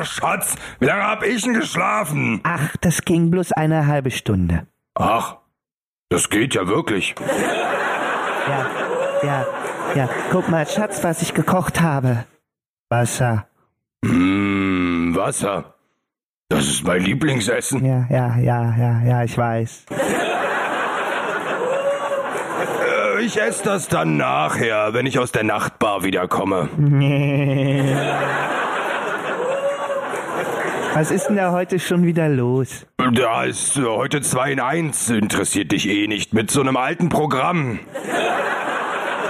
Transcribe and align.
Ach, 0.00 0.06
Schatz, 0.06 0.54
wie 0.78 0.86
lange 0.86 1.02
hab 1.06 1.22
ich 1.22 1.42
denn 1.42 1.52
geschlafen? 1.54 2.40
Ach, 2.44 2.74
das 2.80 3.02
ging 3.04 3.30
bloß 3.30 3.52
eine 3.52 3.86
halbe 3.86 4.10
Stunde. 4.10 4.66
Ach, 4.94 5.36
das 6.08 6.30
geht 6.30 6.54
ja 6.54 6.66
wirklich. 6.68 7.14
Ja, 8.48 8.66
ja, 9.22 9.46
ja. 9.94 10.08
Guck 10.32 10.48
mal, 10.48 10.66
Schatz, 10.66 11.04
was 11.04 11.20
ich 11.20 11.34
gekocht 11.34 11.82
habe. 11.82 12.24
Wasser. 12.88 13.46
Mmh, 14.02 15.14
Wasser. 15.14 15.74
Das 16.48 16.66
ist 16.66 16.82
mein 16.84 17.02
Lieblingsessen. 17.02 17.84
Ja, 17.84 18.06
ja, 18.08 18.36
ja, 18.38 18.74
ja, 18.76 19.02
ja, 19.04 19.22
ich 19.24 19.36
weiß. 19.36 19.84
Äh, 19.90 19.96
Ich 23.24 23.38
esse 23.40 23.62
das 23.64 23.86
dann 23.88 24.16
nachher, 24.16 24.94
wenn 24.94 25.04
ich 25.04 25.18
aus 25.18 25.30
der 25.30 25.44
Nachtbar 25.44 26.02
wiederkomme. 26.04 26.70
Was 31.00 31.10
ist 31.10 31.28
denn 31.28 31.36
da 31.36 31.50
heute 31.52 31.78
schon 31.78 32.04
wieder 32.04 32.28
los? 32.28 32.84
Da 32.98 33.44
ist 33.44 33.78
äh, 33.78 33.84
heute 33.86 34.20
2 34.20 34.52
in 34.52 34.60
1. 34.60 35.08
Interessiert 35.08 35.72
dich 35.72 35.88
eh 35.88 36.06
nicht 36.06 36.34
mit 36.34 36.50
so 36.50 36.60
einem 36.60 36.76
alten 36.76 37.08
Programm. 37.08 37.78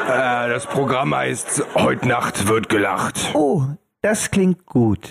Äh, 0.09 0.49
das 0.49 0.67
Programm 0.67 1.15
heißt 1.15 1.65
Heute 1.77 2.09
Nacht 2.09 2.49
wird 2.49 2.69
gelacht. 2.71 3.31
Oh, 3.35 3.63
das 4.03 4.33
klingt 4.33 4.67
gut. 4.67 5.11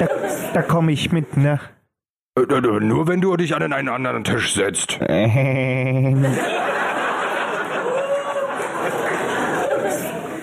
Da, 0.00 0.06
da 0.52 0.60
komme 0.60 0.92
ich 0.92 1.10
mit, 1.10 1.34
ne? 1.38 1.60
Äh, 2.38 2.42
äh, 2.42 2.60
Nur 2.60 3.08
wenn 3.08 3.22
du 3.22 3.34
dich 3.38 3.54
an 3.54 3.72
einen 3.72 3.88
anderen 3.88 4.22
Tisch 4.22 4.52
setzt. 4.52 4.98
Ähm. 5.00 6.26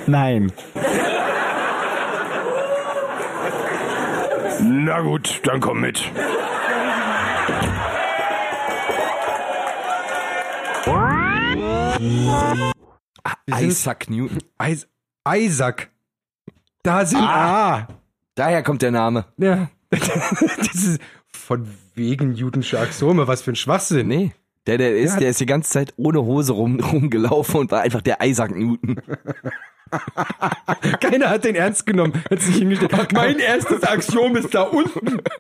Nein. 0.08 0.52
Na 4.68 5.00
gut, 5.02 5.42
dann 5.44 5.60
komm 5.60 5.82
mit. 5.82 6.12
Isaac 13.50 14.10
Newton. 14.10 14.40
Is 14.68 14.88
Isaac. 15.28 15.90
Da 16.84 17.06
sind. 17.06 17.22
Ah. 17.22 17.88
Daher 18.36 18.64
kommt 18.64 18.82
der 18.82 18.92
Name. 18.92 19.26
Ja. 19.38 19.70
das 19.90 20.76
ist 20.76 21.00
von 21.32 21.68
wegen 21.94 22.34
Newtonsche 22.34 22.80
Axiome. 22.80 23.28
Was 23.28 23.42
für 23.42 23.52
ein 23.52 23.56
Schwachsinn. 23.56 24.08
Nee. 24.08 24.32
Der, 24.68 24.78
der 24.78 24.98
ist, 24.98 25.14
Ja. 25.14 25.20
der 25.22 25.30
ist 25.30 25.40
die 25.40 25.46
ganze 25.46 25.72
Zeit 25.72 25.94
ohne 25.96 26.24
Hose 26.24 26.54
rum, 26.54 26.80
rumgelaufen 26.92 27.62
und 27.62 27.72
war 27.72 27.82
einfach 27.82 28.02
der 28.02 28.18
Isaac 28.22 28.56
Newton. 28.56 29.00
Keiner 31.00 31.30
hat 31.30 31.44
den 31.46 31.56
ernst 31.56 31.86
genommen. 31.86 32.22
Hat 32.30 32.42
sich 32.42 32.56
hingestellt. 32.58 33.14
Mein 33.14 33.40
erstes 33.40 33.84
Axiom 33.84 34.36
ist 34.36 34.54
da 34.54 34.64
unten. 34.64 35.22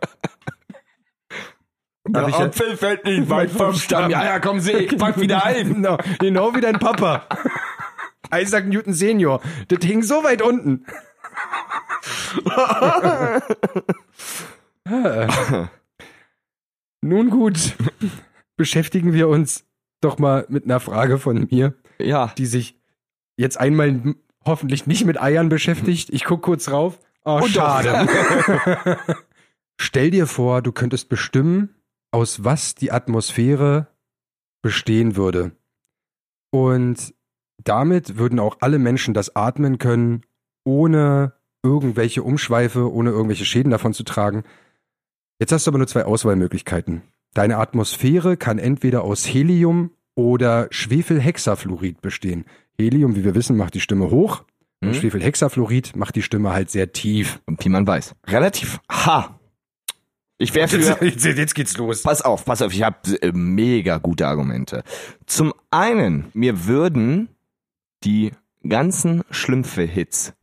Hab 2.13 2.27
ich 2.29 2.38
ja- 2.38 2.45
Apfel 2.45 2.77
fällt 2.77 3.03
nicht 3.05 3.29
weit 3.35 3.49
vom 3.51 3.73
Stamm. 3.73 4.11
Ja, 4.11 4.23
ja, 4.23 4.39
komm, 4.39 4.59
seh, 4.59 4.85
pack 4.95 5.19
wieder 5.19 5.43
ein. 5.43 5.73
Genau, 5.75 5.97
genau 6.19 6.55
wie 6.55 6.61
dein 6.61 6.77
Papa. 6.79 7.27
Isaac 8.33 8.67
Newton 8.67 8.93
Senior. 8.93 9.41
Das 9.69 9.79
hing 9.83 10.03
so 10.03 10.23
weit 10.23 10.41
unten. 10.41 10.85
Nun 17.01 17.29
gut, 17.29 17.75
beschäftigen 18.57 19.13
wir 19.13 19.27
uns 19.27 19.66
doch 20.01 20.17
mal 20.19 20.45
mit 20.49 20.66
einer 20.66 20.79
Frage 20.79 21.17
von 21.17 21.47
mir, 21.49 21.73
Ja, 21.99 22.31
die 22.38 22.45
sich 22.45 22.79
jetzt 23.38 23.59
einmal 23.59 24.16
hoffentlich 24.45 24.88
nicht 24.88 25.06
mit 25.06 25.22
Eiern 25.22 25.50
beschäftigt. 25.50 26.09
Ich 26.11 26.23
guck 26.23 26.41
kurz 26.41 26.69
rauf. 26.69 27.00
Oh, 27.23 27.41
Und 27.44 27.50
schade. 27.50 28.07
Stell 29.81 30.11
dir 30.11 30.28
vor, 30.28 30.61
du 30.61 30.72
könntest 30.72 31.09
bestimmen, 31.09 31.75
aus 32.11 32.44
was 32.44 32.75
die 32.75 32.91
Atmosphäre 32.91 33.88
bestehen 34.61 35.16
würde. 35.16 35.51
Und 36.51 37.13
damit 37.63 38.17
würden 38.17 38.39
auch 38.39 38.57
alle 38.61 38.79
Menschen 38.79 39.13
das 39.13 39.35
atmen 39.35 39.79
können, 39.79 40.22
ohne 40.63 41.33
irgendwelche 41.63 42.23
Umschweife, 42.23 42.91
ohne 42.91 43.09
irgendwelche 43.09 43.45
Schäden 43.45 43.72
davon 43.72 43.94
zu 43.94 44.03
tragen. 44.03 44.44
Jetzt 45.39 45.51
hast 45.51 45.67
du 45.67 45.72
aber 45.72 45.79
nur 45.79 45.88
zwei 45.88 46.06
Auswahlmöglichkeiten. 46.06 47.01
Deine 47.33 47.57
Atmosphäre 47.57 48.38
kann 48.38 48.59
entweder 48.59 49.03
aus 49.03 49.25
Helium 49.25 49.91
oder 50.16 50.67
Schwefelhexafluorid 50.72 52.01
bestehen. 52.01 52.45
Helium, 52.78 53.16
wie 53.16 53.24
wir 53.24 53.36
wissen, 53.36 53.58
macht 53.58 53.74
die 53.74 53.80
Stimme 53.81 54.09
hoch. 54.12 54.44
Und 54.81 54.90
Mhm. 54.90 54.94
Schwefelhexafluorid 54.96 55.96
macht 55.96 56.16
die 56.16 56.22
Stimme 56.22 56.52
halt 56.52 56.69
sehr 56.69 56.91
tief. 56.91 57.40
wie 57.47 57.69
man 57.69 57.88
weiß. 57.88 58.13
Relativ. 58.28 58.80
Ha. 58.91 59.40
Ich 60.38 60.53
wäre 60.53 60.68
für. 60.68 60.78
Jetzt, 61.06 61.24
jetzt 61.25 61.56
geht's 61.56 61.78
los. 61.78 62.03
Pass 62.03 62.22
auf, 62.22 62.44
pass 62.44 62.62
auf, 62.62 62.74
ich 62.74 62.84
habe 62.84 62.97
äh, 63.22 63.31
mega 63.34 63.97
gute 64.00 64.28
Argumente. 64.28 64.84
Zum 65.25 65.53
einen, 65.72 66.25
mir 66.34 66.66
würden 66.66 67.30
die 68.03 68.31
ganzen 68.68 69.24
Schlümpfe-Hits, 69.31 70.34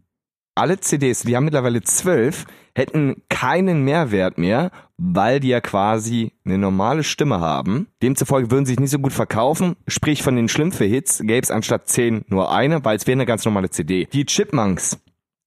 alle 0.54 0.80
CDs, 0.80 1.22
die 1.24 1.36
haben 1.36 1.44
mittlerweile 1.44 1.82
zwölf, 1.82 2.46
hätten 2.74 3.22
keinen 3.28 3.84
Mehrwert 3.84 4.38
mehr, 4.38 4.70
weil 5.04 5.40
die 5.40 5.48
ja 5.48 5.60
quasi 5.60 6.32
eine 6.44 6.58
normale 6.58 7.02
Stimme 7.02 7.40
haben. 7.40 7.88
Demzufolge 8.02 8.52
würden 8.52 8.66
sie 8.66 8.72
sich 8.72 8.80
nicht 8.80 8.90
so 8.90 9.00
gut 9.00 9.12
verkaufen. 9.12 9.74
Sprich, 9.88 10.22
von 10.22 10.36
den 10.36 10.48
Schlümpfe-Hits 10.48 11.18
gäbe 11.18 11.40
es 11.40 11.50
anstatt 11.50 11.88
zehn 11.88 12.24
nur 12.28 12.52
eine, 12.52 12.84
weil 12.84 12.96
es 12.96 13.06
wäre 13.08 13.16
eine 13.16 13.26
ganz 13.26 13.44
normale 13.44 13.68
CD. 13.68 14.06
Die 14.12 14.24
Chipmunks 14.24 15.02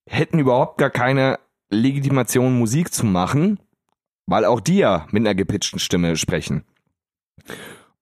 hätten 0.10 0.40
überhaupt 0.40 0.78
gar 0.78 0.90
keine 0.90 1.40
Legitimation, 1.70 2.60
Musik 2.60 2.94
zu 2.94 3.06
machen, 3.06 3.60
weil 4.26 4.44
auch 4.44 4.60
die 4.60 4.80
ja 4.80 5.08
mit 5.12 5.22
einer 5.22 5.36
gepitchten 5.36 5.80
Stimme 5.80 6.18
sprechen. 6.18 6.66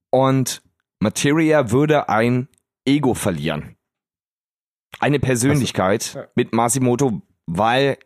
Und 0.09 0.63
Materia 0.99 1.69
würde 1.69 2.09
ein 2.09 2.47
Ego 2.83 3.13
verlieren. 3.13 3.75
Eine 4.99 5.19
Persönlichkeit 5.19 6.01
Also, 6.01 6.19
ja. 6.19 6.25
mit 6.33 6.51
Masimoto, 6.51 7.21
weil 7.45 7.97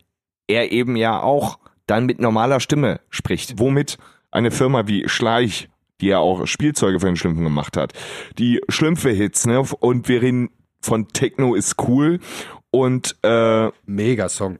er 0.47 0.71
eben 0.73 0.97
ja 0.97 1.21
auch 1.21 1.59
dann 1.87 2.05
mit 2.05 2.19
normaler 2.19 2.59
Stimme 2.59 2.99
spricht. 3.09 3.59
Womit 3.59 3.97
eine 4.31 4.51
Firma 4.51 4.87
wie 4.87 5.07
Schleich, 5.09 5.69
die 5.99 6.07
ja 6.07 6.19
auch 6.19 6.45
Spielzeuge 6.45 6.99
für 6.99 7.07
den 7.07 7.15
Schlümpfen 7.15 7.43
gemacht 7.43 7.75
hat, 7.75 7.93
die 8.37 8.61
Schlümpfe-Hits, 8.69 9.47
ne? 9.47 9.61
Und 9.61 10.07
wir 10.07 10.21
reden 10.21 10.49
von 10.81 11.07
Techno 11.07 11.55
ist 11.55 11.75
cool 11.87 12.19
und 12.71 13.17
äh, 13.23 13.69
Mega-Song. 13.85 14.59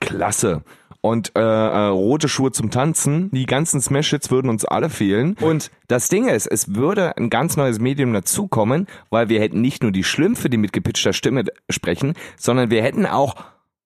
Klasse. 0.00 0.62
Und 1.00 1.36
äh, 1.36 1.40
äh, 1.40 1.86
rote 1.88 2.28
Schuhe 2.28 2.50
zum 2.50 2.70
Tanzen, 2.70 3.30
die 3.30 3.46
ganzen 3.46 3.80
Smash-Hits 3.80 4.30
würden 4.30 4.50
uns 4.50 4.64
alle 4.64 4.90
fehlen. 4.90 5.36
Und 5.40 5.70
das 5.86 6.08
Ding 6.08 6.28
ist, 6.28 6.46
es 6.46 6.74
würde 6.74 7.16
ein 7.16 7.30
ganz 7.30 7.56
neues 7.56 7.78
Medium 7.78 8.12
dazukommen, 8.12 8.86
weil 9.08 9.28
wir 9.28 9.40
hätten 9.40 9.60
nicht 9.60 9.82
nur 9.82 9.92
die 9.92 10.02
Schlümpfe, 10.02 10.50
die 10.50 10.56
mit 10.56 10.72
gepitchter 10.72 11.12
Stimme 11.12 11.44
sprechen, 11.70 12.14
sondern 12.36 12.70
wir 12.70 12.82
hätten 12.82 13.06
auch 13.06 13.36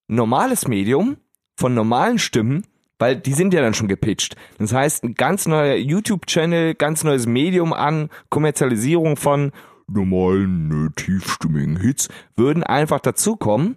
normales 0.08 0.66
Medium 0.66 1.18
von 1.56 1.74
normalen 1.74 2.18
Stimmen, 2.18 2.66
weil 3.02 3.16
die 3.16 3.32
sind 3.32 3.52
ja 3.52 3.60
dann 3.60 3.74
schon 3.74 3.88
gepitcht. 3.88 4.36
Das 4.58 4.72
heißt, 4.72 5.02
ein 5.02 5.14
ganz 5.14 5.48
neuer 5.48 5.74
YouTube-Channel, 5.74 6.76
ganz 6.76 7.02
neues 7.02 7.26
Medium 7.26 7.72
an 7.72 8.10
Kommerzialisierung 8.28 9.16
von 9.16 9.50
normalen, 9.88 10.86
äh, 10.86 10.90
tiefstimmigen 10.94 11.80
Hits 11.80 12.08
würden 12.36 12.62
einfach 12.62 13.00
dazukommen. 13.00 13.76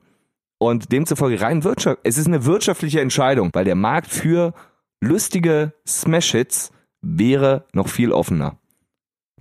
Und 0.60 0.92
demzufolge 0.92 1.42
rein 1.42 1.64
Wirtschaft. 1.64 2.02
Es 2.04 2.20
ist 2.20 2.28
eine 2.28 2.46
wirtschaftliche 2.46 3.02
Entscheidung, 3.02 3.50
weil 3.54 3.66
der 3.66 3.74
Markt 3.74 4.12
für 4.12 4.54
lustige 5.02 5.74
Smash-Hits 5.88 6.72
wäre 7.02 7.66
noch 7.74 7.88
viel 7.88 8.12
offener. 8.12 8.60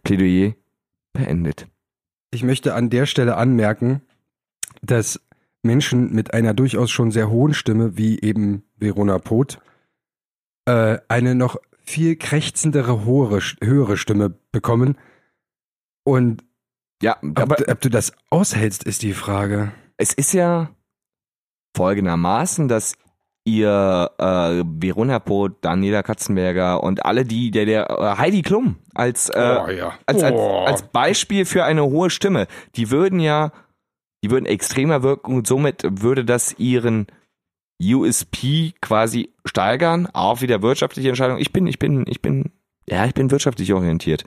Plädoyer 0.03 0.55
beendet. 1.13 1.69
Ich 2.31 2.43
möchte 2.43 2.73
an 2.73 2.89
der 2.89 3.05
Stelle 3.05 3.37
anmerken, 3.37 4.01
dass 4.81 5.21
Menschen 5.63 6.11
mit 6.15 6.33
einer 6.33 6.55
durchaus 6.55 6.91
schon 6.91 7.11
sehr 7.11 7.29
hohen 7.29 7.53
Stimme, 7.53 7.99
wie 7.99 8.19
eben 8.21 8.65
Verona 8.79 9.19
Poth, 9.19 9.59
äh, 10.67 10.99
eine 11.09 11.35
noch 11.35 11.57
viel 11.83 12.17
krächzendere, 12.17 13.05
hohe, 13.05 13.41
höhere 13.63 13.97
Stimme 13.97 14.31
bekommen. 14.53 14.97
Und 16.05 16.43
Ja, 17.03 17.17
ob, 17.23 17.39
aber 17.39 17.57
du- 17.57 17.69
ob 17.69 17.81
du 17.81 17.91
das 17.91 18.13
aushältst, 18.31 18.85
ist 18.85 19.03
die 19.03 19.13
Frage. 19.13 19.73
es 19.99 20.13
ist 20.13 20.33
ja 20.33 20.71
folgendermaßen, 21.77 22.69
dass 22.69 22.97
ihr 23.47 24.11
äh, 24.19 24.63
Verona 24.65 25.19
Poth, 25.19 25.63
Daniela 25.63 26.03
Katzenberger 26.03 26.83
und 26.83 27.05
alle 27.05 27.25
die, 27.25 27.51
der, 27.51 27.67
der 27.67 27.91
äh, 27.91 28.17
Heidi 28.17 28.41
Klum 28.43 28.77
als, 28.95 29.29
äh, 29.29 29.77
ja. 29.77 29.93
als, 30.07 30.23
als, 30.23 30.35
Oh. 30.35 30.65
als 30.65 30.83
Beispiel 30.83 31.45
für 31.45 31.65
eine 31.65 31.85
hohe 31.85 32.09
Stimme, 32.09 32.47
die 32.77 32.91
würden 32.91 33.21
ja, 33.21 33.53
die 34.23 34.31
würden 34.31 34.47
extremer 34.47 35.03
wirken 35.03 35.35
und 35.35 35.47
somit 35.47 35.83
würde 35.87 36.25
das 36.25 36.55
ihren 36.59 37.07
USP 37.83 38.75
quasi 38.81 39.33
steigern. 39.45 40.09
Auch 40.13 40.41
wieder 40.41 40.63
wirtschaftliche 40.63 41.09
Entscheidung. 41.09 41.39
Ich 41.39 41.53
bin, 41.53 41.67
ich 41.67 41.79
bin, 41.79 42.05
ich 42.07 42.23
bin, 42.23 42.53
ja, 42.89 43.05
ich 43.07 43.15
bin 43.15 43.31
wirtschaftlich 43.31 43.73
orientiert. 43.73 44.25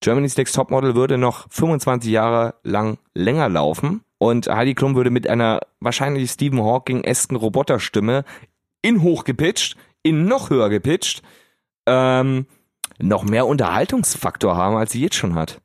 Germany's 0.00 0.36
Next 0.36 0.54
Topmodel 0.56 0.96
würde 0.96 1.16
noch 1.16 1.48
25 1.50 2.10
Jahre 2.10 2.54
lang 2.64 2.98
länger 3.14 3.48
laufen 3.48 4.02
und 4.18 4.48
Heidi 4.48 4.74
Klum 4.74 4.96
würde 4.96 5.10
mit 5.10 5.28
einer 5.28 5.60
wahrscheinlich 5.78 6.30
Stephen 6.30 6.60
Hawking-esken 6.60 7.36
Roboterstimme 7.36 8.24
in 8.82 9.02
hoch 9.02 9.22
gepitcht, 9.22 9.76
in 10.02 10.24
noch 10.24 10.50
höher 10.50 10.70
gepitcht, 10.70 11.22
ähm, 11.86 12.46
noch 12.98 13.22
mehr 13.24 13.46
Unterhaltungsfaktor 13.46 14.56
haben, 14.56 14.76
als 14.76 14.92
sie 14.92 15.00
jetzt 15.00 15.14
schon 15.14 15.36
hat. 15.36 15.61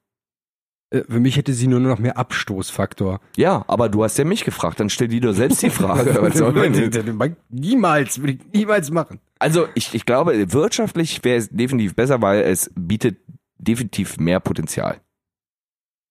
Äh, 0.89 1.01
Für 1.09 1.19
mich 1.19 1.35
hätte 1.37 1.53
sie 1.53 1.67
nur 1.67 1.79
noch 1.79 1.99
mehr 1.99 2.17
Abstoßfaktor. 2.17 3.19
Ja, 3.35 3.65
aber 3.67 3.89
du 3.89 4.03
hast 4.03 4.17
ja 4.17 4.23
mich 4.25 4.45
gefragt, 4.45 4.79
dann 4.79 4.89
stell 4.89 5.09
dir 5.09 5.21
doch 5.21 5.33
selbst 5.33 5.61
die 5.61 5.69
Frage. 5.69 6.17
Was 6.21 6.37
soll 6.37 6.53
denn? 6.71 7.35
niemals, 7.49 8.19
würde 8.19 8.33
ich 8.33 8.39
niemals 8.53 8.89
machen. 8.91 9.19
Also 9.39 9.67
ich, 9.75 9.93
ich 9.93 10.05
glaube, 10.05 10.53
wirtschaftlich 10.53 11.23
wäre 11.23 11.37
es 11.37 11.49
definitiv 11.49 11.93
besser, 11.95 12.21
weil 12.21 12.41
es 12.41 12.71
bietet 12.75 13.17
definitiv 13.57 14.17
mehr 14.17 14.39
Potenzial. 14.39 15.01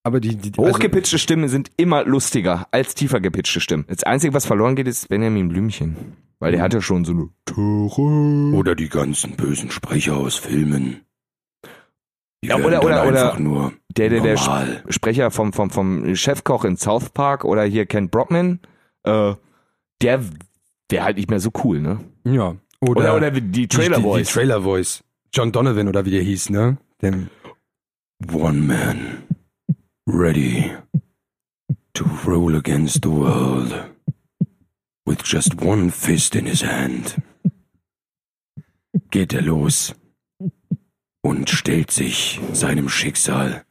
Aber 0.05 0.21
die, 0.21 0.37
die 0.37 0.53
also, 0.57 0.71
Hochgepitchte 0.75 1.19
Stimmen 1.19 1.49
sind 1.49 1.71
immer 1.77 2.05
lustiger 2.05 2.69
als 2.71 2.95
tiefer 2.95 3.19
gepitchte 3.21 3.61
Stimmen. 3.61 3.85
Das 3.89 4.05
Einzige, 4.05 4.35
was 4.35 4.47
verloren 4.47 4.77
geht, 4.77 4.87
ist 4.87 5.09
Benjamin 5.09 5.49
Blümchen. 5.49 5.97
Weil 6.39 6.53
der 6.53 6.61
hat 6.63 6.75
ja 6.75 6.83
schon 6.83 7.05
so 7.05 7.13
eine 7.13 7.29
Töre. 7.47 8.55
Oder 8.55 8.75
die 8.77 8.89
ganzen 8.91 9.37
bösen 9.37 9.71
Sprecher 9.71 10.17
aus 10.17 10.37
Filmen. 10.37 11.01
Die 12.45 12.49
Ja, 12.49 12.57
oder- 12.59 12.71
dann 12.73 12.85
oder- 12.85 13.09
oder 13.09 13.25
einfach 13.27 13.39
nur 13.41 13.73
Der, 13.97 14.11
der, 14.11 14.21
der 14.21 14.35
normal. 14.35 14.85
Sprecher 14.91 15.31
vom, 15.31 15.53
vom, 15.53 15.71
vom 15.71 16.15
Chefkoch 16.15 16.65
in 16.65 16.77
South 16.77 17.11
Park 17.11 17.45
oder 17.45 17.65
hier 17.65 17.87
Ken 17.87 18.11
Brockman, 18.11 18.61
äh, 19.05 19.35
der 20.03 20.21
wäre 20.91 21.05
halt 21.05 21.17
nicht 21.17 21.31
mehr 21.31 21.41
so 21.41 21.51
cool, 21.65 21.81
ne? 21.81 22.01
ja. 22.25 22.57
Oder, 22.83 23.01
Oder, 23.01 23.17
oder, 23.17 23.31
die 23.31 23.41
die, 23.41 23.69
Trailer 23.69 23.97
die, 23.97 24.03
Voice. 24.03 24.27
die 24.29 24.33
Trailer 24.35 24.63
Voice. 24.63 25.03
John 25.33 25.51
Donovan 25.51 25.89
oder 25.89 26.05
wie 26.05 26.11
der 26.11 26.23
hieß, 26.23 26.51
ne? 26.51 26.77
Dem, 27.01 27.31
One 28.33 28.61
man 28.61 29.23
ready 30.07 30.71
to 31.95 32.05
roll 32.27 32.55
against 32.55 33.03
the 33.03 33.11
world 33.11 33.73
with 35.07 35.19
just 35.25 35.61
one 35.63 35.91
fist 35.91 36.35
in 36.37 36.47
his 36.47 36.63
hand. 36.63 37.21
Geht 39.11 39.33
er 39.35 39.43
los 39.43 39.95
und 41.23 41.49
stellt 41.51 41.91
sich 41.91 42.41
seinem 42.53 42.89
Schicksal. 42.89 43.65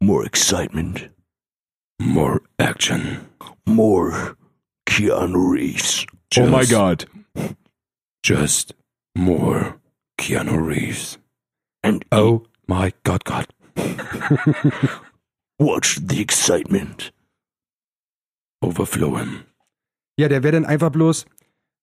More 0.00 0.24
excitement, 0.24 1.08
More 2.00 2.40
action. 2.58 3.28
more 3.66 4.36
Keanu 4.88 5.50
Reeves. 5.50 6.06
Just, 6.30 6.48
Oh 6.48 6.50
my 6.50 6.64
God. 6.64 7.04
Just 8.22 8.72
more 9.16 9.78
Keanu 10.18 10.60
Reeves. 10.60 11.18
And 11.82 12.04
oh 12.10 12.46
my 12.66 12.92
God, 13.04 13.24
God. 13.24 13.46
watch 15.58 15.96
the 15.96 16.20
excitement. 16.20 17.10
Overflow 18.60 19.18
him. 19.18 19.44
Ja, 20.16 20.28
der 20.28 20.42
wäre 20.42 20.52
dann 20.52 20.66
einfach 20.66 20.90
bloß 20.90 21.26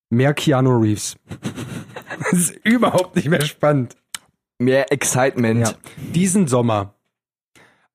mehr 0.09 0.33
Keanu 0.33 0.77
Reeves. 0.77 1.17
das 2.19 2.33
ist 2.33 2.65
überhaupt 2.65 3.15
nicht 3.15 3.29
mehr 3.29 3.41
spannend. 3.41 3.95
Mehr 4.59 4.91
Excitement. 4.91 5.67
Ja. 5.67 5.73
Diesen 6.13 6.47
Sommer. 6.47 6.93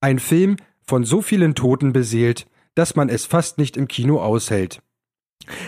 Ein 0.00 0.18
Film 0.18 0.56
von 0.82 1.04
so 1.04 1.22
vielen 1.22 1.54
Toten 1.54 1.92
beseelt, 1.92 2.46
dass 2.74 2.96
man 2.96 3.08
es 3.08 3.26
fast 3.26 3.58
nicht 3.58 3.76
im 3.76 3.88
Kino 3.88 4.20
aushält. 4.20 4.82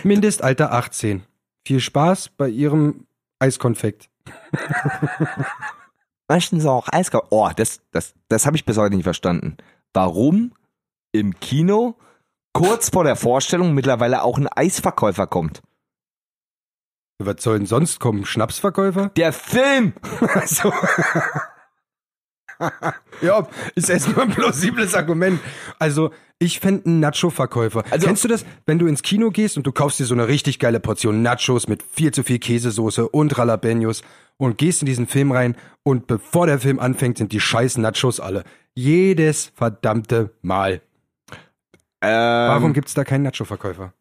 Mindestalter 0.03 0.71
18. 0.71 1.23
Viel 1.65 1.79
Spaß 1.79 2.29
bei 2.29 2.49
Ihrem 2.49 3.07
Eiskonfekt. 3.39 4.09
Möchten 6.27 6.59
Sie 6.59 6.69
auch 6.69 6.87
Eiskau? 6.91 7.23
Oh, 7.29 7.49
das, 7.55 7.81
das, 7.91 8.13
das 8.29 8.45
habe 8.45 8.57
ich 8.57 8.65
bis 8.65 8.77
heute 8.77 8.95
nicht 8.95 9.03
verstanden. 9.03 9.57
Warum 9.93 10.53
im 11.11 11.39
Kino 11.39 11.95
kurz 12.55 12.89
vor 12.89 13.03
der 13.03 13.17
Vorstellung 13.17 13.73
mittlerweile 13.73 14.23
auch 14.23 14.37
ein 14.37 14.47
Eisverkäufer 14.47 15.27
kommt? 15.27 15.61
Was 17.19 17.43
soll 17.43 17.57
denn 17.59 17.67
sonst 17.67 17.99
kommen? 17.99 18.25
Schnapsverkäufer? 18.25 19.09
Der 19.17 19.33
Film! 19.33 19.93
Also. 20.33 20.73
ja, 23.21 23.45
ist 23.75 23.89
erstmal 23.89 24.27
ein 24.27 24.31
plausibles 24.31 24.95
Argument. 24.95 25.41
Also, 25.77 26.11
ich 26.39 26.61
fände 26.61 26.85
einen 26.85 26.99
Nacho-Verkäufer. 27.01 27.83
Also- 27.91 28.07
Kennst 28.07 28.23
du 28.23 28.29
das, 28.29 28.45
wenn 28.65 28.79
du 28.79 28.87
ins 28.87 29.01
Kino 29.03 29.29
gehst 29.29 29.57
und 29.57 29.67
du 29.67 29.73
kaufst 29.73 29.99
dir 29.99 30.05
so 30.05 30.13
eine 30.13 30.29
richtig 30.29 30.59
geile 30.59 30.79
Portion 30.79 31.21
Nachos 31.21 31.67
mit 31.67 31.83
viel 31.83 32.13
zu 32.13 32.23
viel 32.23 32.39
Käsesoße 32.39 33.09
und 33.09 33.35
Jalapenos 33.37 34.03
und 34.37 34.57
gehst 34.57 34.81
in 34.81 34.85
diesen 34.85 35.07
Film 35.07 35.33
rein 35.33 35.57
und 35.83 36.07
bevor 36.07 36.47
der 36.47 36.59
Film 36.59 36.79
anfängt, 36.79 37.17
sind 37.17 37.33
die 37.33 37.41
scheiß 37.41 37.77
Nachos 37.77 38.21
alle. 38.21 38.45
Jedes 38.73 39.51
verdammte 39.55 40.31
Mal. 40.41 40.81
Ähm, 42.05 42.49
Warum 42.49 42.73
gibt's 42.73 42.93
da 42.93 43.03
keinen 43.03 43.23
Nacho-Verkäufer? 43.23 43.93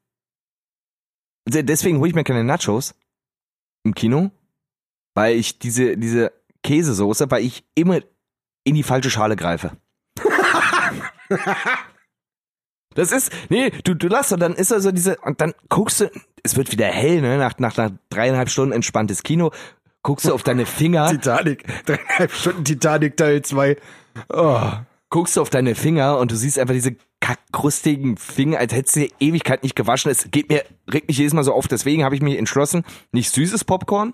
de- 1.48 1.62
Deswegen 1.62 1.98
hole 1.98 2.08
ich 2.08 2.14
mir 2.14 2.24
keine 2.24 2.44
Nachos 2.44 2.94
im 3.84 3.94
Kino, 3.94 4.30
weil 5.14 5.36
ich 5.36 5.58
diese, 5.58 5.96
diese 5.96 6.32
Käsesoße, 6.62 7.30
weil 7.30 7.44
ich 7.44 7.64
immer 7.74 8.00
in 8.64 8.74
die 8.74 8.82
falsche 8.82 9.10
Schale 9.10 9.36
greife. 9.36 9.76
Das 12.94 13.10
ist, 13.10 13.32
nee, 13.48 13.70
du, 13.82 13.94
du 13.94 14.06
lass 14.06 14.30
und 14.30 14.38
dann 14.38 14.54
ist 14.54 14.72
also 14.72 14.92
diese, 14.92 15.16
und 15.22 15.40
dann 15.40 15.52
guckst 15.68 16.00
du, 16.00 16.10
es 16.44 16.56
wird 16.56 16.70
wieder 16.70 16.86
hell, 16.86 17.20
ne, 17.22 17.38
nach, 17.38 17.58
nach, 17.58 17.76
nach 17.76 17.90
dreieinhalb 18.08 18.48
Stunden 18.48 18.72
entspanntes 18.72 19.24
Kino, 19.24 19.50
guckst 20.04 20.26
du 20.26 20.32
auf 20.32 20.44
deine 20.44 20.64
Finger, 20.64 21.08
Titanic. 21.10 21.64
Dreieinhalb 21.86 22.30
Stunden 22.30 22.64
Titanic 22.64 23.16
Teil 23.16 23.42
2. 23.42 23.76
Oh. 24.32 24.60
guckst 25.10 25.36
du 25.36 25.40
auf 25.40 25.50
deine 25.50 25.74
Finger 25.74 26.18
und 26.18 26.30
du 26.30 26.36
siehst 26.36 26.56
einfach 26.56 26.74
diese 26.74 26.94
kackkrustigen 27.24 28.18
Finger, 28.18 28.58
als 28.58 28.74
hättest 28.74 28.96
du 28.96 29.00
die 29.00 29.12
Ewigkeit 29.18 29.62
nicht 29.62 29.74
gewaschen. 29.74 30.10
Es 30.10 30.30
geht 30.30 30.50
mir, 30.50 30.62
regt 30.92 31.08
mich 31.08 31.16
jedes 31.16 31.32
Mal 31.32 31.42
so 31.42 31.54
auf. 31.54 31.68
Deswegen 31.68 32.04
habe 32.04 32.14
ich 32.14 32.20
mich 32.20 32.36
entschlossen, 32.38 32.84
nicht 33.12 33.30
süßes 33.30 33.64
Popcorn, 33.64 34.12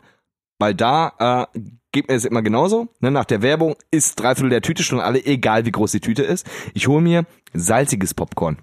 weil 0.61 0.75
da 0.75 1.49
äh, 1.55 1.59
geht 1.91 2.07
mir 2.09 2.15
das 2.15 2.25
immer 2.25 2.43
genauso. 2.43 2.89
Ne, 3.01 3.11
nach 3.11 3.25
der 3.25 3.43
Werbung 3.43 3.75
ist 3.91 4.21
dreiviertel 4.21 4.51
der 4.51 4.63
Tüte 4.63 4.85
schon 4.85 5.01
alle, 5.01 5.25
egal 5.25 5.65
wie 5.65 5.73
groß 5.73 5.91
die 5.91 6.01
Tüte 6.01 6.23
ist. 6.23 6.47
Ich 6.73 6.87
hole 6.87 7.03
mir 7.03 7.27
salziges 7.53 8.15
Popcorn. 8.15 8.59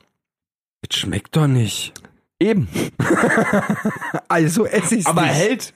Das 0.87 0.97
schmeckt 0.97 1.35
doch 1.35 1.47
nicht. 1.47 1.93
Eben. 2.39 2.69
Also 4.29 4.65
esse 4.65 4.95
ich's 4.95 5.05
Aber 5.07 5.23
nicht. 5.23 5.33
hält. 5.33 5.73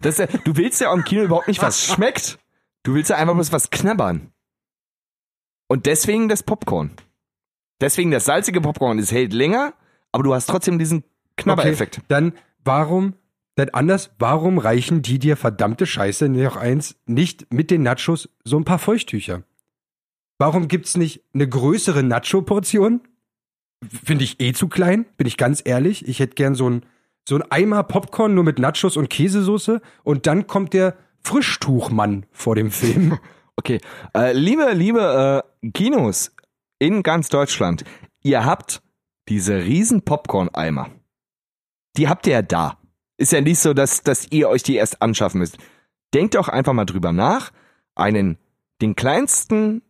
Das, 0.00 0.18
ja- 0.18 0.26
du 0.26 0.56
willst 0.56 0.80
ja 0.80 0.90
am 0.90 1.04
Kino 1.04 1.22
überhaupt 1.22 1.48
nicht, 1.48 1.60
was 1.62 1.84
schmeckt. 1.84 2.38
Du 2.84 2.94
willst 2.94 3.10
ja 3.10 3.16
einfach 3.16 3.34
bloß 3.34 3.52
was 3.52 3.70
knabbern. 3.70 4.30
Und 5.68 5.86
deswegen 5.86 6.28
das 6.28 6.42
Popcorn. 6.42 6.92
Deswegen 7.80 8.10
das 8.10 8.24
salzige 8.24 8.60
Popcorn. 8.60 8.98
Es 8.98 9.12
hält 9.12 9.32
länger, 9.32 9.74
aber 10.12 10.22
du 10.22 10.34
hast 10.34 10.46
trotzdem 10.46 10.78
diesen 10.78 11.04
Knabbereffekt. 11.36 11.98
Okay, 11.98 12.06
dann 12.08 12.32
warum, 12.64 13.14
dann 13.56 13.70
anders, 13.70 14.10
warum 14.18 14.58
reichen 14.58 15.02
die 15.02 15.18
dir 15.18 15.36
verdammte 15.36 15.86
Scheiße 15.86 16.28
noch 16.28 16.56
eins 16.56 16.96
nicht 17.06 17.52
mit 17.52 17.70
den 17.70 17.82
Nachos 17.82 18.28
so 18.44 18.56
ein 18.56 18.64
paar 18.64 18.78
Feuchttücher? 18.78 19.42
Warum 20.38 20.68
gibt's 20.68 20.96
nicht 20.96 21.22
eine 21.32 21.48
größere 21.48 22.02
Nacho-Portion? 22.02 23.00
Finde 24.04 24.24
ich 24.24 24.40
eh 24.40 24.52
zu 24.52 24.68
klein, 24.68 25.06
bin 25.16 25.26
ich 25.26 25.36
ganz 25.36 25.62
ehrlich. 25.64 26.08
Ich 26.08 26.18
hätte 26.18 26.34
gern 26.34 26.54
so 26.54 26.68
ein, 26.68 26.86
so 27.28 27.36
ein 27.36 27.50
Eimer 27.50 27.82
Popcorn 27.82 28.34
nur 28.34 28.44
mit 28.44 28.58
Nachos 28.58 28.96
und 28.96 29.10
Käsesoße 29.10 29.80
und 30.02 30.26
dann 30.26 30.46
kommt 30.46 30.72
der 30.72 30.96
Frischtuchmann 31.20 32.26
vor 32.32 32.54
dem 32.54 32.70
Film. 32.70 33.18
Okay. 33.56 33.80
Äh, 34.16 34.32
liebe, 34.32 34.72
liebe 34.72 35.44
äh, 35.62 35.70
Kinos 35.70 36.33
in 36.84 37.02
ganz 37.02 37.30
Deutschland, 37.30 37.84
ihr 38.22 38.44
habt 38.44 38.82
diese 39.28 39.56
riesen 39.64 40.02
Popcorn-Eimer. 40.02 40.90
Die 41.96 42.08
habt 42.08 42.26
ihr 42.26 42.34
ja 42.34 42.42
da. 42.42 42.78
Ist 43.16 43.32
ja 43.32 43.40
nicht 43.40 43.58
so, 43.58 43.72
dass, 43.72 44.02
dass 44.02 44.30
ihr 44.30 44.48
euch 44.48 44.62
die 44.62 44.74
erst 44.74 45.00
anschaffen 45.00 45.38
müsst. 45.38 45.56
Denkt 46.12 46.34
doch 46.34 46.48
einfach 46.48 46.74
mal 46.74 46.84
drüber 46.84 47.12
nach. 47.12 47.52
Einen, 47.94 48.38
den 48.82 48.96
kleinsten, 48.96 49.82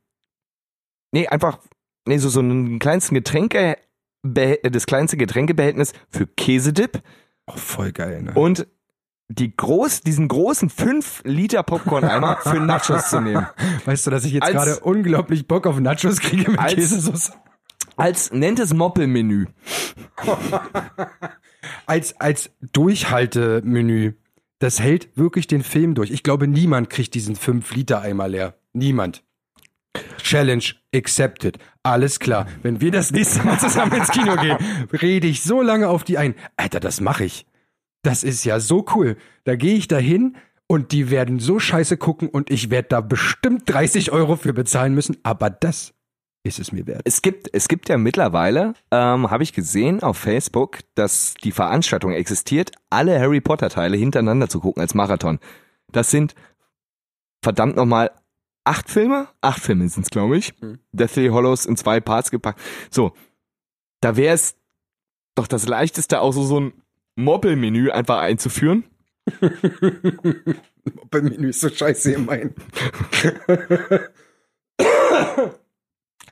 nee, 1.10 1.26
einfach, 1.26 1.58
nee, 2.06 2.18
so, 2.18 2.28
so 2.28 2.40
einen 2.40 2.78
kleinsten 2.78 3.14
Getränke, 3.14 3.76
das 4.22 4.86
kleinste 4.86 5.16
Getränkebehältnis 5.16 5.94
für 6.10 6.26
Käsedip 6.26 7.02
Oh, 7.46 7.56
voll 7.56 7.92
geil, 7.92 8.22
ne? 8.22 8.32
und 8.34 8.66
die 9.28 9.56
groß, 9.56 10.02
diesen 10.02 10.28
großen 10.28 10.68
5 10.70 11.22
Liter 11.24 11.62
Popcorn-Eimer 11.62 12.38
für 12.42 12.60
Nachos 12.60 13.08
zu 13.10 13.20
nehmen. 13.20 13.46
weißt 13.84 14.06
du, 14.06 14.10
dass 14.10 14.24
ich 14.24 14.32
jetzt 14.32 14.46
gerade 14.48 14.80
unglaublich 14.80 15.46
Bock 15.48 15.66
auf 15.66 15.80
Nachos 15.80 16.20
kriege 16.20 16.50
mit 16.50 16.60
als- 16.60 16.74
Käsesoße? 16.74 17.32
Als 17.96 18.32
nennt 18.32 18.58
es 18.58 18.74
Moppelmenü. 18.74 19.46
als, 21.86 22.20
als 22.20 22.50
Durchhaltemenü. 22.72 24.14
Das 24.58 24.80
hält 24.80 25.16
wirklich 25.16 25.46
den 25.46 25.62
Film 25.62 25.94
durch. 25.94 26.10
Ich 26.10 26.22
glaube, 26.22 26.48
niemand 26.48 26.90
kriegt 26.90 27.14
diesen 27.14 27.36
5-Liter-Eimer 27.36 28.28
leer. 28.28 28.54
Niemand. 28.72 29.22
Challenge 30.22 30.64
accepted. 30.94 31.58
Alles 31.82 32.18
klar. 32.18 32.46
Wenn 32.62 32.80
wir 32.80 32.90
das 32.90 33.12
nächste 33.12 33.44
Mal 33.44 33.58
zusammen 33.60 33.92
ins 33.92 34.08
Kino 34.10 34.36
gehen, 34.36 34.56
rede 34.92 35.26
ich 35.28 35.42
so 35.42 35.60
lange 35.62 35.88
auf 35.88 36.02
die 36.02 36.18
ein. 36.18 36.34
Alter, 36.56 36.80
das 36.80 37.00
mache 37.00 37.24
ich. 37.24 37.46
Das 38.04 38.22
ist 38.22 38.44
ja 38.44 38.60
so 38.60 38.84
cool. 38.94 39.16
Da 39.44 39.56
gehe 39.56 39.74
ich 39.74 39.88
dahin 39.88 40.36
und 40.66 40.92
die 40.92 41.10
werden 41.10 41.40
so 41.40 41.58
scheiße 41.58 41.96
gucken 41.96 42.28
und 42.28 42.50
ich 42.50 42.70
werde 42.70 42.88
da 42.88 43.00
bestimmt 43.00 43.62
30 43.66 44.12
Euro 44.12 44.36
für 44.36 44.52
bezahlen 44.52 44.94
müssen, 44.94 45.16
aber 45.22 45.50
das 45.50 45.94
ist 46.44 46.58
es 46.58 46.72
mir 46.72 46.86
wert. 46.86 47.00
Es 47.04 47.22
gibt, 47.22 47.48
es 47.52 47.68
gibt 47.68 47.88
ja 47.88 47.96
mittlerweile, 47.96 48.74
ähm, 48.90 49.30
habe 49.30 49.42
ich 49.42 49.54
gesehen 49.54 50.02
auf 50.02 50.18
Facebook, 50.18 50.80
dass 50.94 51.34
die 51.42 51.52
Veranstaltung 51.52 52.12
existiert, 52.12 52.72
alle 52.90 53.18
Harry 53.18 53.40
Potter 53.40 53.70
Teile 53.70 53.96
hintereinander 53.96 54.48
zu 54.48 54.60
gucken 54.60 54.82
als 54.82 54.94
Marathon. 54.94 55.38
Das 55.90 56.10
sind 56.10 56.34
verdammt 57.42 57.76
nochmal 57.76 58.10
acht 58.64 58.90
Filme? 58.90 59.28
Acht 59.40 59.60
Filme 59.60 59.88
sind's, 59.88 60.10
glaube 60.10 60.36
ich. 60.36 60.60
Mhm. 60.60 60.80
Deathly 60.92 61.28
Hollows 61.28 61.64
in 61.64 61.76
zwei 61.76 62.00
Parts 62.00 62.30
gepackt. 62.30 62.60
So, 62.90 63.14
da 64.00 64.16
wäre 64.16 64.34
es 64.34 64.56
doch 65.34 65.46
das 65.46 65.66
leichteste, 65.66 66.20
auch 66.20 66.32
so, 66.32 66.44
so 66.44 66.60
ein 66.60 66.83
Moppelmenü 67.16 67.90
einfach 67.90 68.18
einzuführen. 68.18 68.84
Bei 71.10 71.22
Menü 71.22 71.48
ist 71.48 71.60
so 71.60 71.68
scheiße 71.70 72.12
gemein. 72.12 72.54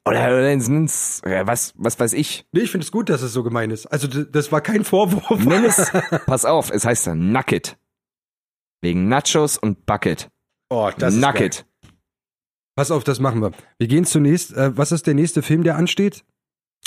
Oder, 0.04 0.26
oder 0.26 0.50
ins, 0.50 1.22
was, 1.22 1.74
was 1.76 2.00
weiß 2.00 2.12
ich. 2.14 2.44
Nee, 2.50 2.62
ich 2.62 2.72
finde 2.72 2.84
es 2.84 2.90
gut, 2.90 3.08
dass 3.08 3.22
es 3.22 3.32
so 3.32 3.44
gemein 3.44 3.70
ist. 3.70 3.86
Also 3.86 4.08
das 4.08 4.50
war 4.50 4.60
kein 4.60 4.82
Vorwurf. 4.82 5.44
Nenn 5.44 5.64
es, 5.64 5.92
pass 6.26 6.44
auf, 6.44 6.72
es 6.72 6.84
heißt 6.84 7.06
ja 7.06 7.14
Nugget. 7.14 7.78
Wegen 8.80 9.06
Nachos 9.06 9.58
und 9.58 9.86
Bucket. 9.86 10.28
Oh, 10.70 10.90
das 10.98 11.14
ist 11.14 11.22
geil. 11.22 11.32
Nugget. 11.32 11.66
Pass 12.74 12.90
auf, 12.90 13.04
das 13.04 13.20
machen 13.20 13.42
wir. 13.42 13.52
Wir 13.78 13.86
gehen 13.86 14.04
zunächst, 14.04 14.52
äh, 14.54 14.76
was 14.76 14.90
ist 14.90 15.06
der 15.06 15.14
nächste 15.14 15.40
Film, 15.40 15.62
der 15.62 15.76
ansteht? 15.76 16.24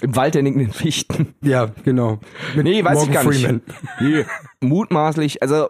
Im 0.02 0.16
Wald 0.16 0.36
der 0.36 0.44
nickenden 0.44 0.74
Fichten. 0.74 1.36
Ja, 1.42 1.68
genau. 1.84 2.20
Mit 2.56 2.66
Nee, 2.66 2.84
weiß 2.84 2.96
Morgan 3.08 3.10
ich 3.10 3.14
gar 3.14 3.24
Freeman. 3.24 3.62
nicht. 4.02 4.28
Mutmaßlich, 4.62 5.42
also, 5.42 5.70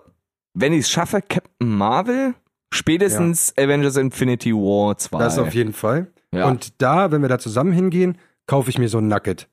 wenn 0.53 0.73
ich 0.73 0.79
es 0.81 0.89
schaffe, 0.89 1.21
Captain 1.21 1.69
Marvel, 1.75 2.33
spätestens 2.73 3.53
Avengers 3.57 3.97
Infinity 3.97 4.51
War 4.53 4.97
2. 4.97 5.19
Das 5.19 5.37
auf 5.37 5.53
jeden 5.53 5.73
Fall. 5.73 6.07
Ja. 6.33 6.47
Und 6.47 6.81
da, 6.81 7.11
wenn 7.11 7.21
wir 7.21 7.29
da 7.29 7.39
zusammen 7.39 7.71
hingehen, 7.71 8.17
kaufe 8.47 8.69
ich 8.69 8.77
mir 8.79 8.89
so 8.89 8.97
einen 8.97 9.07
Nugget. 9.07 9.47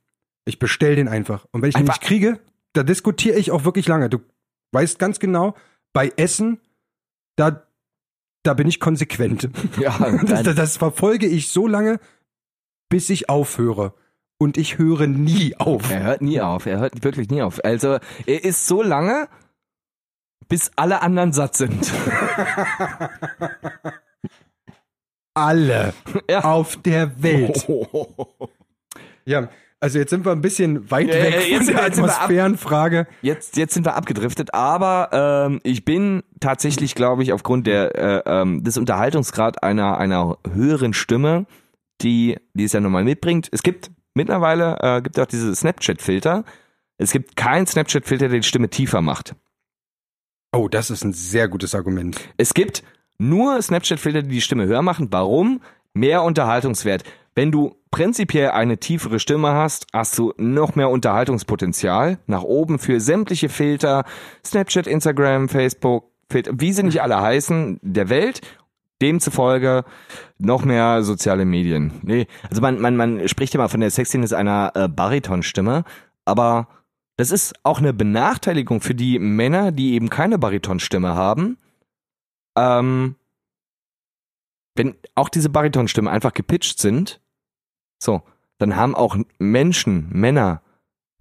Ich 0.45 0.59
bestell 0.59 0.97
den 0.97 1.07
einfach. 1.09 1.47
Und 1.53 1.63
wenn 1.63 1.69
ich 1.69 1.75
den 1.75 1.83
Einfach- 1.83 2.01
nicht 2.01 2.03
kriege, 2.09 2.41
da 2.73 2.83
diskutiere 2.83 3.37
ich 3.39 3.51
auch 3.51 3.65
wirklich 3.65 3.87
lange. 3.87 4.09
Du 4.09 4.19
weißt 4.73 4.99
ganz 4.99 5.19
genau, 5.21 5.55
bei 5.93 6.11
Essen, 6.17 6.59
da, 7.37 7.67
da 8.43 8.55
bin 8.55 8.67
ich 8.67 8.81
konsequent. 8.81 9.51
ja, 9.79 9.97
Das, 10.27 10.43
das 10.55 10.77
verfolge 10.79 11.27
ich 11.27 11.51
so 11.51 11.67
lange, 11.67 12.01
bis 12.89 13.11
ich 13.11 13.29
aufhöre. 13.29 13.95
Und 14.43 14.57
ich 14.59 14.79
höre 14.79 15.07
nie 15.07 15.55
auf. 15.59 15.91
er 15.91 16.03
hört 16.03 16.21
nie 16.23 16.41
auf, 16.41 16.67
er 16.67 16.79
hört 16.81 17.05
wirklich 17.05 17.31
nie 17.31 17.43
auf. 17.43 17.65
Also, 17.65 17.99
er 18.27 18.45
ist 18.45 18.67
so 18.67 18.83
lange, 18.83 19.29
bis 20.49 20.71
alle 20.77 21.01
anderen 21.03 21.33
satt 21.33 21.57
sind. 21.57 21.93
Alle 25.35 25.95
Ja. 26.29 26.41
auf 26.45 26.77
der 26.83 27.23
Welt. 27.23 27.67
Ja, 29.25 29.49
also 29.79 30.01
jetzt 30.01 30.11
sind 30.11 30.25
wir 30.27 30.33
ein 30.33 30.41
bisschen 30.41 30.91
weit 30.91 31.07
Ja, 31.07 31.15
ja, 31.17 31.25
weg 31.27 31.49
jetzt 31.49 31.67
von 31.67 31.77
der 31.77 31.85
jetzt 31.87 31.99
ab- 32.01 32.05
Atmosphärenfrage. 32.07 33.07
Jetzt, 33.23 33.57
jetzt 33.57 33.73
sind 33.73 33.87
wir 33.87 33.95
abgedriftet, 33.95 34.53
aber 34.53 35.11
ähm, 35.47 35.61
ich 35.63 35.85
bin 35.85 36.25
tatsächlich, 36.41 36.97
glaube 36.97 37.23
ich, 37.23 37.33
aufgrund 37.33 37.69
der, 37.69 37.95
äh, 37.95 38.23
ähm, 38.27 38.65
des 38.65 38.77
Unterhaltungsgrad 38.79 39.63
einer, 39.63 39.97
einer 39.99 40.39
höheren 40.53 40.93
Stimme, 40.93 41.47
die, 42.01 42.37
die 42.55 42.65
es 42.65 42.73
ja 42.73 42.81
nochmal 42.81 43.05
mitbringt. 43.05 43.49
Es 43.53 43.63
gibt 43.63 43.93
mittlerweile, 44.15 44.79
äh, 44.81 45.03
gibt 45.03 45.19
auch 45.19 45.27
diese 45.27 45.55
Snapchat-Filter. 45.55 46.45
Es 46.99 47.13
gibt 47.13 47.37
keinen 47.37 47.67
Snapchat-Filter, 47.67 48.29
der 48.29 48.41
die 48.41 48.47
Stimme 48.47 48.69
tiefer 48.69 49.01
macht. 49.01 49.35
Oh, 50.53 50.69
das 50.69 50.91
ist 50.91 51.05
ein 51.05 51.13
sehr 51.13 51.49
gutes 51.49 51.75
Argument. 51.75 52.21
Es 52.37 52.55
gibt 52.55 52.83
nur 53.19 53.61
Snapchat-Filter, 53.61 54.23
die 54.23 54.29
die 54.29 54.41
Stimme 54.41 54.67
höher 54.67 54.83
machen. 54.83 55.09
Warum? 55.11 55.63
Mehr 55.95 56.23
Unterhaltungswert. 56.23 57.05
Wenn 57.35 57.51
du 57.51 57.77
prinzipiell 57.91 58.51
eine 58.51 58.79
tiefere 58.79 59.19
Stimme 59.19 59.53
hast, 59.53 59.87
hast 59.93 60.19
du 60.19 60.35
noch 60.37 60.75
mehr 60.75 60.91
Unterhaltungspotenzial 60.91 62.19
nach 62.27 62.43
oben 62.43 62.79
für 62.79 63.01
sämtliche 63.01 63.49
Filter, 63.49 64.05
Snapchat, 64.45 64.87
Instagram, 64.87 65.49
Facebook, 65.49 66.11
Filter, 66.31 66.53
wie 66.57 66.73
sie 66.73 66.83
nicht 66.83 67.01
alle 67.01 67.21
heißen, 67.21 67.79
der 67.83 68.09
Welt. 68.09 68.41
Demzufolge 69.03 69.85
noch 70.39 70.65
mehr 70.65 71.03
soziale 71.03 71.45
Medien. 71.45 71.93
Nee, 72.03 72.27
also 72.49 72.63
man, 72.63 72.81
man, 72.81 72.97
man 72.97 73.29
spricht 73.29 73.53
ja 73.53 73.59
mal 73.59 73.69
von 73.69 73.81
der 73.81 73.91
Sexiness 73.91 74.33
einer 74.33 74.73
äh, 74.75 74.89
Baritonstimme, 74.89 75.85
aber 76.25 76.69
das 77.17 77.31
ist 77.31 77.55
auch 77.63 77.79
eine 77.79 77.93
Benachteiligung 77.93 78.81
für 78.81 78.95
die 78.95 79.19
Männer, 79.19 79.73
die 79.73 79.95
eben 79.95 80.09
keine 80.09 80.39
Baritonstimme 80.39 81.15
haben. 81.15 81.59
Ähm, 82.57 83.17
wenn 84.75 84.95
auch 85.15 85.29
diese 85.29 85.51
Baritonstimmen 85.51 86.11
einfach 86.11 86.33
gepitcht 86.33 86.79
sind, 86.79 87.21
so, 88.03 88.23
dann 88.59 88.77
haben 88.77 88.95
auch 88.95 89.17
Menschen, 89.39 90.09
Männer 90.11 90.63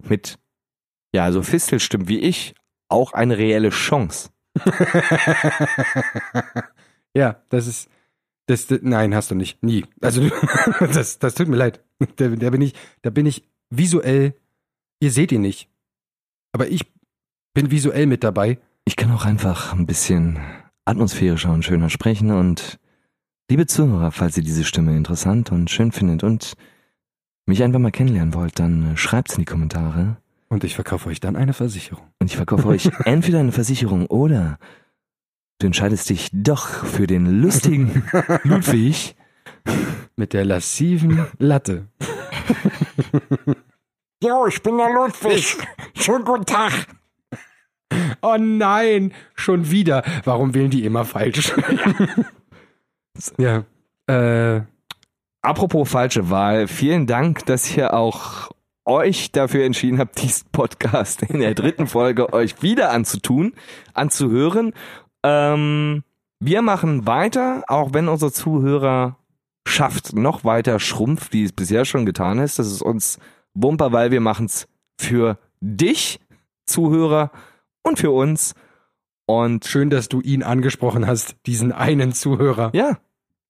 mit, 0.02 0.38
ja, 1.14 1.30
so 1.32 1.42
Fistelstimmen 1.42 2.08
wie 2.08 2.20
ich 2.20 2.54
auch 2.88 3.12
eine 3.12 3.36
reelle 3.38 3.70
Chance. 3.70 4.30
ja, 7.16 7.42
das 7.48 7.66
ist. 7.66 7.88
Das, 8.46 8.66
das, 8.66 8.80
nein, 8.82 9.14
hast 9.14 9.30
du 9.30 9.34
nicht. 9.34 9.62
Nie. 9.62 9.84
Also 10.00 10.28
das, 10.80 11.18
das 11.18 11.34
tut 11.34 11.48
mir 11.48 11.56
leid. 11.56 11.80
Da, 12.16 12.28
da 12.28 12.50
bin 12.50 12.60
ich, 12.60 12.74
da 13.02 13.10
bin 13.10 13.26
ich 13.26 13.48
visuell. 13.70 14.34
Ihr 15.00 15.10
seht 15.12 15.32
ihn 15.32 15.42
nicht. 15.42 15.68
Aber 16.52 16.68
ich 16.68 16.92
bin 17.54 17.70
visuell 17.70 18.06
mit 18.06 18.24
dabei. 18.24 18.58
Ich 18.84 18.96
kann 18.96 19.12
auch 19.12 19.24
einfach 19.24 19.72
ein 19.72 19.86
bisschen 19.86 20.38
atmosphärischer 20.84 21.52
und 21.52 21.64
schöner 21.64 21.88
sprechen 21.88 22.32
und 22.32 22.78
liebe 23.48 23.66
Zuhörer, 23.66 24.10
falls 24.10 24.36
ihr 24.36 24.42
diese 24.42 24.64
Stimme 24.64 24.96
interessant 24.96 25.52
und 25.52 25.70
schön 25.70 25.92
findet 25.92 26.24
und 26.24 26.54
mich 27.46 27.62
einfach 27.62 27.78
mal 27.78 27.92
kennenlernen 27.92 28.34
wollt, 28.34 28.58
dann 28.58 28.96
schreibt's 28.96 29.34
in 29.34 29.40
die 29.40 29.46
Kommentare 29.46 30.16
Und 30.48 30.64
ich 30.64 30.74
verkaufe 30.74 31.08
euch 31.08 31.20
dann 31.20 31.36
eine 31.36 31.52
Versicherung. 31.52 32.04
und 32.18 32.26
ich 32.30 32.36
verkaufe 32.36 32.66
euch 32.68 32.90
entweder 33.04 33.40
eine 33.40 33.52
Versicherung 33.52 34.06
oder 34.06 34.58
du 35.58 35.66
entscheidest 35.66 36.08
dich 36.10 36.30
doch 36.32 36.66
für 36.66 37.06
den 37.06 37.40
lustigen 37.42 38.04
Ludwig. 38.44 39.16
Mit 40.16 40.32
der 40.32 40.44
lassiven 40.44 41.26
Latte. 41.38 41.86
Jo, 44.24 44.46
ich 44.46 44.62
bin 44.62 44.78
der 44.78 44.92
Ludwig. 44.92 45.56
Schönen 45.96 46.24
guten 46.24 46.46
Tag. 46.46 46.72
Oh 48.20 48.36
nein, 48.38 49.12
schon 49.34 49.68
wieder. 49.68 50.04
Warum 50.22 50.54
wählen 50.54 50.70
die 50.70 50.84
immer 50.84 51.04
falsch? 51.04 51.52
ja. 53.38 53.64
Äh, 54.06 54.62
Apropos 55.40 55.90
falsche 55.90 56.30
Wahl, 56.30 56.68
vielen 56.68 57.08
Dank, 57.08 57.44
dass 57.46 57.76
ihr 57.76 57.94
auch 57.94 58.52
euch 58.84 59.32
dafür 59.32 59.64
entschieden 59.64 59.98
habt, 59.98 60.22
diesen 60.22 60.48
Podcast 60.52 61.22
in 61.22 61.40
der 61.40 61.54
dritten 61.54 61.88
Folge 61.88 62.32
euch 62.32 62.62
wieder 62.62 62.90
anzutun, 62.92 63.54
anzuhören. 63.92 64.72
Ähm, 65.22 66.04
wir 66.40 66.62
machen 66.62 67.06
weiter, 67.06 67.62
auch 67.68 67.94
wenn 67.94 68.08
unsere 68.08 68.32
Zuhörerschaft 68.32 70.14
noch 70.14 70.44
weiter 70.44 70.80
schrumpft, 70.80 71.32
wie 71.32 71.44
es 71.44 71.52
bisher 71.52 71.84
schon 71.84 72.06
getan 72.06 72.38
ist. 72.38 72.58
Das 72.58 72.66
ist 72.66 72.82
uns 72.82 73.18
Wumper, 73.54 73.92
weil 73.92 74.10
wir 74.10 74.20
machen 74.20 74.46
es 74.46 74.66
für 74.98 75.38
dich, 75.60 76.20
Zuhörer, 76.66 77.30
und 77.82 77.98
für 77.98 78.10
uns. 78.10 78.54
Und 79.26 79.64
schön, 79.64 79.90
dass 79.90 80.08
du 80.08 80.20
ihn 80.20 80.42
angesprochen 80.42 81.06
hast, 81.06 81.36
diesen 81.46 81.72
einen 81.72 82.12
Zuhörer. 82.12 82.70
ja, 82.74 82.98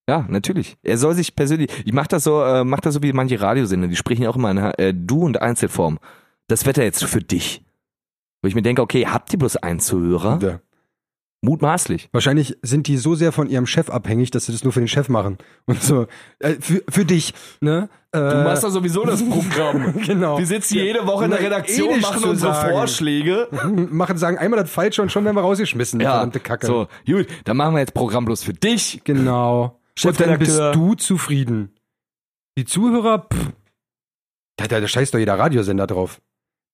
ja, 0.08 0.26
natürlich. 0.28 0.76
Er 0.82 0.98
soll 0.98 1.14
sich 1.14 1.36
persönlich. 1.36 1.70
Ich 1.84 1.92
mach 1.92 2.08
das 2.08 2.24
so, 2.24 2.42
äh, 2.42 2.64
mach 2.64 2.80
das 2.80 2.94
so 2.94 3.02
wie 3.02 3.12
manche 3.12 3.40
Radiosender. 3.40 3.86
Die 3.86 3.96
sprechen 3.96 4.24
ja 4.24 4.30
auch 4.30 4.36
immer 4.36 4.50
in 4.50 4.58
äh, 4.58 4.92
Du 4.92 5.22
und 5.22 5.40
Einzelform. 5.40 5.98
Das 6.48 6.66
Wetter 6.66 6.82
jetzt 6.82 7.04
für 7.04 7.20
dich. 7.20 7.64
Wo 8.42 8.48
ich 8.48 8.56
mir 8.56 8.62
denke, 8.62 8.82
okay, 8.82 9.06
habt 9.06 9.32
ihr 9.32 9.38
bloß 9.38 9.58
einen 9.58 9.78
Zuhörer? 9.78 10.40
Ja. 10.42 10.60
Mutmaßlich. 11.44 12.08
Wahrscheinlich 12.12 12.56
sind 12.62 12.86
die 12.86 12.96
so 12.96 13.16
sehr 13.16 13.32
von 13.32 13.48
ihrem 13.50 13.66
Chef 13.66 13.90
abhängig, 13.90 14.30
dass 14.30 14.46
sie 14.46 14.52
das 14.52 14.62
nur 14.62 14.72
für 14.72 14.78
den 14.80 14.86
Chef 14.86 15.08
machen. 15.08 15.38
Und 15.66 15.82
so, 15.82 16.06
äh, 16.38 16.54
für, 16.60 16.82
für 16.88 17.04
dich, 17.04 17.34
ne? 17.60 17.88
Äh, 18.12 18.18
da 18.20 18.56
sowieso 18.56 19.04
das 19.04 19.22
Programm. 19.28 19.94
genau. 20.06 20.38
Wir 20.38 20.46
sitzen 20.46 20.74
jede 20.74 21.04
Woche 21.06 21.24
in 21.24 21.30
der 21.32 21.40
eh 21.40 21.44
Redaktion, 21.44 21.94
nicht 21.96 22.02
machen 22.02 22.24
unsere 22.24 22.54
sagen. 22.54 22.70
Vorschläge. 22.70 23.48
machen, 23.90 24.18
sagen 24.18 24.38
einmal 24.38 24.60
das 24.60 24.70
Falsche 24.70 25.02
und 25.02 25.10
schon 25.10 25.24
werden 25.24 25.36
wir 25.36 25.40
rausgeschmissen. 25.40 26.00
Ja, 26.00 26.12
Verdammte 26.12 26.38
Kacke. 26.38 26.66
so, 26.66 26.86
gut, 27.06 27.26
dann 27.44 27.56
machen 27.56 27.74
wir 27.74 27.80
jetzt 27.80 27.94
Programm 27.94 28.24
bloß 28.24 28.44
für 28.44 28.52
dich. 28.52 29.00
Genau. 29.04 29.80
Und 30.04 30.20
dann 30.20 30.38
bist 30.38 30.58
du 30.58 30.94
zufrieden. 30.94 31.74
Die 32.56 32.66
Zuhörer, 32.66 33.26
pff, 33.32 33.52
da, 34.56 34.68
da, 34.68 34.80
da 34.80 34.86
scheißt 34.86 35.12
doch 35.12 35.18
jeder 35.18 35.38
Radiosender 35.38 35.86
drauf. 35.86 36.20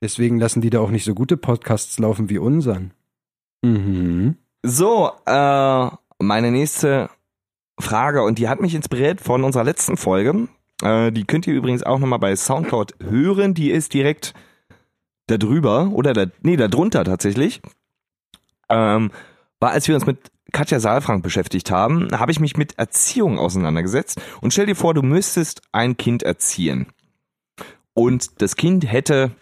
Deswegen 0.03 0.39
lassen 0.39 0.61
die 0.61 0.71
da 0.71 0.81
auch 0.81 0.91
nicht 0.91 1.05
so 1.05 1.15
gute 1.15 1.37
Podcasts 1.37 1.99
laufen 1.99 2.29
wie 2.29 2.39
unseren. 2.39 2.93
Mhm. 3.63 4.37
So, 4.63 5.13
äh, 5.25 5.91
meine 6.19 6.51
nächste 6.51 7.11
Frage, 7.79 8.23
und 8.23 8.39
die 8.39 8.49
hat 8.49 8.61
mich 8.61 8.75
inspiriert 8.75 9.21
von 9.21 9.45
unserer 9.45 9.65
letzten 9.65 9.97
Folge. 9.97 10.49
Äh, 10.83 11.13
die 11.13 11.25
könnt 11.25 11.47
ihr 11.47 11.55
übrigens 11.55 11.83
auch 11.83 11.99
nochmal 11.99 12.19
bei 12.19 12.35
Soundcloud 12.35 12.95
hören. 13.01 13.55
Die 13.55 13.71
ist 13.71 13.95
direkt 13.95 14.35
da 15.29 15.37
drüber, 15.37 15.91
oder 15.93 16.13
da, 16.13 16.27
nee, 16.43 16.57
da 16.57 16.69
drunter 16.69 17.05
tatsächlich. 17.05 17.61
ähm, 18.69 19.11
war, 19.61 19.71
als 19.71 19.89
wir 19.89 19.95
uns 19.95 20.07
mit 20.07 20.19
Katja 20.53 20.81
Saalfrank 20.81 21.23
beschäftigt 21.23 21.71
haben, 21.71 22.09
habe 22.13 22.33
ich 22.33 22.41
mich 22.41 22.57
mit 22.57 22.79
Erziehung 22.79 23.39
auseinandergesetzt. 23.39 24.21
Und 24.41 24.53
stell 24.53 24.67
dir 24.67 24.77
vor, 24.77 24.95
du 24.95 25.03
müsstest 25.03 25.63
ein 25.73 25.97
Kind 25.97 26.23
erziehen. 26.23 26.87
Und 27.95 28.41
das 28.41 28.57
Kind 28.57 28.91
hätte 28.91 29.33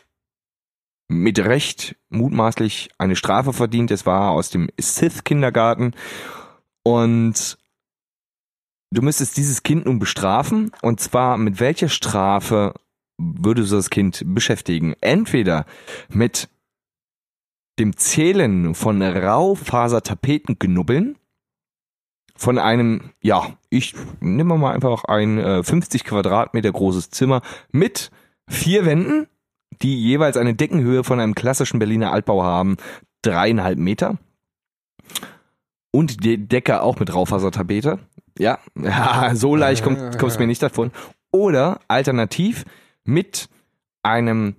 mit 1.09 1.39
Recht 1.39 1.97
mutmaßlich 2.09 2.91
eine 2.99 3.17
Strafe 3.17 3.53
verdient. 3.53 3.91
Es 3.91 4.07
war 4.07 4.31
aus 4.31 4.49
dem 4.51 4.71
Sith-Kindergarten. 4.79 5.95
Und 6.83 7.59
du 8.91 9.03
müsstest 9.03 9.37
dieses 9.37 9.63
Kind 9.63 9.85
nun 9.87 9.99
bestrafen. 9.99 10.73
Und 10.83 11.01
zwar 11.01 11.37
mit 11.39 11.61
welcher 11.61 11.89
Strafe 11.89 12.75
würdest 13.19 13.73
du 13.73 13.77
das 13.77 13.91
Kind 13.91 14.23
beschäftigen? 14.27 14.95
Entweder 15.01 15.67
mit 16.09 16.49
dem 17.79 17.97
Zählen 17.97 18.75
von 18.75 19.01
Raufasertapetenknubbeln 19.03 21.17
von 22.37 22.59
einem, 22.59 23.13
ja, 23.23 23.57
ich 23.71 23.95
nehme 24.21 24.59
mal 24.59 24.75
einfach 24.75 25.05
ein 25.05 25.39
äh, 25.39 25.63
50 25.63 26.05
Quadratmeter 26.05 26.71
großes 26.71 27.09
Zimmer 27.11 27.41
mit 27.73 28.11
vier 28.49 28.85
Wänden, 28.85 29.27
die 29.83 30.01
jeweils 30.01 30.37
eine 30.37 30.55
Deckenhöhe 30.55 31.05
von 31.05 31.21
einem 31.21 31.35
klassischen 31.35 31.79
Berliner 31.79 32.13
Altbau 32.13 32.43
haben, 32.43 32.77
dreieinhalb 33.23 33.79
Meter. 33.79 34.19
Und 35.91 36.25
die 36.25 36.47
Decke 36.47 36.83
auch 36.83 36.99
mit 36.99 37.15
Raufasertapete. 37.15 37.99
Ja, 38.39 38.59
ja 38.75 39.35
so 39.35 39.57
leicht 39.57 39.83
kommt 39.83 39.99
es 40.23 40.39
mir 40.39 40.47
nicht 40.47 40.63
davon. 40.63 40.91
Oder 41.31 41.81
alternativ 41.89 42.65
mit 43.05 43.49
einem 44.03 44.57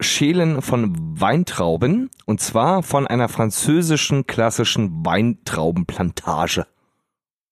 Schälen 0.00 0.60
von 0.60 0.94
Weintrauben 1.20 2.10
und 2.26 2.40
zwar 2.40 2.82
von 2.82 3.06
einer 3.06 3.28
französischen 3.28 4.26
klassischen 4.26 5.06
Weintraubenplantage. 5.06 6.66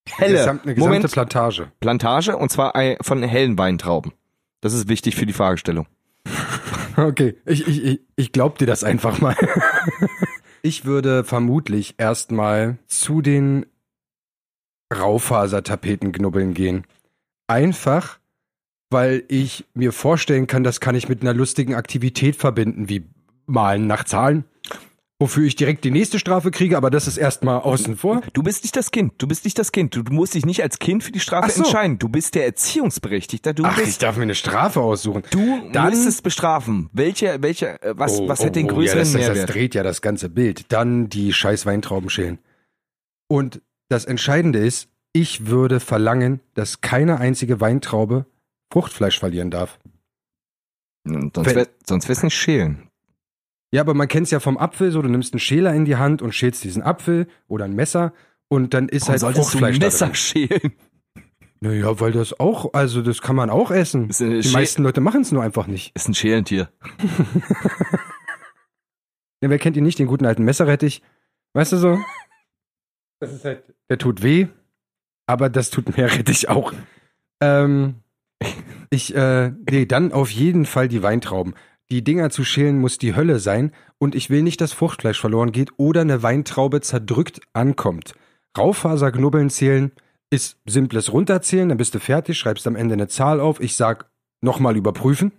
Helle. 0.07 0.29
Eine 0.29 0.75
gesamte 0.75 0.81
Moment. 0.81 1.11
Plantage. 1.11 1.73
Plantage 1.81 2.37
und 2.37 2.51
zwar 2.51 2.75
ein- 2.77 2.99
von 3.01 3.23
hellen 3.23 3.57
Weintrauben. 3.57 4.13
Das 4.61 4.75
ist 4.75 4.89
wichtig 4.89 5.17
für 5.17 5.25
die 5.25 5.33
Fragestellung. 5.33 5.87
Okay, 6.97 7.37
ich, 7.45 7.67
ich, 7.67 8.01
ich, 8.15 8.33
glaub 8.33 8.59
dir 8.59 8.67
das 8.67 8.85
einfach 8.85 9.21
mal. 9.21 9.37
ich 10.63 10.85
würde 10.85 11.25
vermutlich 11.25 11.95
erstmal 11.99 12.79
zu 12.87 13.21
den 13.21 13.67
Raufasertapetenknubbeln 14.95 16.55
gehen. 16.55 16.87
Einfach, 17.49 18.21
weil 18.91 19.25
ich 19.29 19.67
mir 19.75 19.93
vorstellen 19.93 20.47
kann, 20.47 20.63
das 20.63 20.81
kann 20.81 20.95
ich 20.95 21.09
mit 21.09 21.23
einer 21.23 21.35
lustigen 21.35 21.75
Aktivität 21.75 22.37
verbinden, 22.37 22.89
wie 22.89 23.05
Malen 23.47 23.87
nach 23.87 24.05
Zahlen. 24.05 24.45
Wofür 25.25 25.47
ich 25.47 25.57
direkt 25.57 25.85
die 25.85 25.91
nächste 25.91 26.19
Strafe 26.19 26.51
kriege, 26.51 26.77
aber 26.77 26.91
das 26.91 27.09
ist 27.09 27.17
erstmal 27.17 27.63
außen 27.63 27.97
vor. 27.97 28.21
Du 28.35 28.43
bist 28.43 28.63
nicht 28.63 28.77
das 28.77 28.91
Kind. 28.91 29.15
Du 29.17 29.27
bist 29.27 29.47
nicht 29.47 29.59
das 29.59 29.73
Kind. 29.73 29.97
Du, 29.97 30.03
musst 30.11 30.35
dich 30.35 30.45
nicht 30.45 30.63
als 30.63 30.79
Kind 30.79 31.03
für 31.03 31.13
die 31.13 31.21
Strafe 31.21 31.51
so. 31.51 31.63
entscheiden. 31.63 31.99
Du 31.99 32.11
bist 32.11 32.35
der 32.35 32.45
Erziehungsberechtigte. 32.45 33.55
Du 33.55 33.65
Ach, 33.65 33.79
ich 33.79 33.85
bist 33.87 34.03
darf 34.03 34.19
mir 34.19 34.25
eine 34.25 34.35
Strafe 34.35 34.83
aussuchen. 34.83 35.23
Du 35.31 35.63
Dann- 35.73 35.95
müsstest 35.95 36.25
bestrafen. 36.25 36.91
Welche, 36.93 37.41
welche, 37.41 37.81
äh, 37.83 37.95
was, 37.97 38.21
Oh, 38.21 38.29
was 38.29 38.41
oh, 38.41 38.45
hätte 38.45 38.61
den 38.61 38.67
oh, 38.67 38.75
größeren 38.75 38.99
ja, 38.99 39.03
das, 39.03 39.13
das, 39.13 39.21
das 39.23 39.29
Mehrwert? 39.31 39.55
dreht 39.55 39.75
ja 39.75 39.83
das 39.83 40.03
ganze 40.03 40.29
Bild. 40.29 40.67
Dann 40.71 41.09
die 41.09 41.33
scheiß 41.33 41.65
Weintrauben 41.65 42.11
schälen. 42.11 42.39
Und 43.27 43.63
das 43.89 44.05
Entscheidende 44.05 44.59
ist, 44.59 44.91
ich 45.15 45.47
würde 45.47 45.81
verlangen, 45.81 46.41
dass 46.53 46.83
keine 46.83 47.19
einzige 47.19 47.63
Weintraube 47.63 48.27
Fruchtfleisch 48.71 49.19
verlieren 49.19 49.51
darf. 49.51 49.79
Sonst 51.07 51.55
wär, 51.55 51.69
sonst 51.87 52.11
wär's 52.11 52.23
nicht 52.23 52.37
schälen. 52.37 52.91
Ja, 53.75 53.81
aber 53.81 53.95
man 53.95 54.07
kennt 54.07 54.27
es 54.27 54.31
ja 54.31 54.39
vom 54.39 54.57
Apfel 54.57 54.93
so, 54.93 55.03
du 55.03 55.09
nimmst 55.09 55.33
einen 55.35 55.41
Schäler 55.41 55.75
in 55.75 55.85
die 55.85 55.97
Hand 55.97 56.23
und 56.23 56.33
schälst 56.33 56.63
diesen 56.63 56.83
Apfel 56.83 57.27
oder 57.49 57.65
ein 57.65 57.75
Messer 57.75 58.13
und 58.49 58.73
dann 58.73 58.89
ist 58.89 59.03
Warum 59.03 59.11
halt 59.13 59.21
solltest 59.21 59.39
du 59.55 59.59
Fruchtfleisch 59.59 59.77
ein 59.77 59.81
da 59.81 59.87
Messer 59.87 60.15
schälen? 60.15 60.73
Naja, 61.61 61.99
weil 61.99 62.13
das 62.13 62.39
auch, 62.39 62.73
also 62.75 63.03
das 63.03 63.21
kann 63.21 63.35
man 63.35 63.51
auch 63.51 63.71
essen. 63.73 64.09
Die 64.09 64.15
Schä- 64.15 64.53
meisten 64.53 64.83
Leute 64.85 65.01
machen 65.01 65.23
es 65.23 65.33
nur 65.33 65.43
einfach 65.43 65.67
nicht. 65.67 65.91
Ist 65.97 66.09
ein 66.09 66.15
Schälentier. 66.15 66.69
Ja, 69.43 69.51
wer 69.51 69.59
kennt 69.59 69.77
ihn 69.77 69.85
nicht, 69.85 69.99
den 69.99 70.07
guten 70.07 70.25
alten 70.25 70.45
Messerrettich? 70.45 71.03
Weißt 71.53 71.73
du 71.73 71.77
so? 71.77 71.99
Das 73.21 73.31
ist 73.33 73.45
halt, 73.45 73.75
der 73.91 73.99
tut 73.99 74.23
weh, 74.23 74.47
aber 75.27 75.51
das 75.51 75.69
tut 75.71 75.97
mehr 75.97 76.11
Rettich 76.19 76.49
auch. 76.49 76.73
Ähm, 77.43 77.97
ich, 78.91 79.15
äh, 79.15 79.51
nee, 79.71 79.85
dann 79.87 80.13
auf 80.13 80.31
jeden 80.31 80.65
Fall 80.65 80.89
die 80.89 81.03
Weintrauben. 81.03 81.55
Die 81.91 82.03
Dinger 82.03 82.31
zu 82.31 82.45
schälen 82.45 82.79
muss 82.79 82.99
die 82.99 83.15
Hölle 83.15 83.39
sein 83.39 83.73
und 83.99 84.15
ich 84.15 84.31
will 84.31 84.43
nicht, 84.43 84.61
dass 84.61 84.73
Fruchtfleisch 84.73 85.21
verloren 85.21 85.53
geht 85.53 85.71
oder 85.77 86.01
eine 86.01 86.23
Weintraube 86.23 86.81
zerdrückt 86.81 87.41
ankommt. 87.53 88.15
Raufaserknubbeln 88.57 89.51
zählen 89.51 89.93
ist 90.31 90.59
simples 90.65 91.13
Runterzählen, 91.13 91.69
dann 91.69 91.79
bist 91.79 91.95
du 91.95 92.01
fertig, 92.01 92.39
schreibst 92.39 92.67
am 92.67 92.77
Ende 92.77 92.95
eine 92.95 93.09
Zahl 93.09 93.41
auf. 93.41 93.61
Ich 93.61 93.77
sag 93.77 94.11
nochmal 94.41 94.77
überprüfen. 94.77 95.33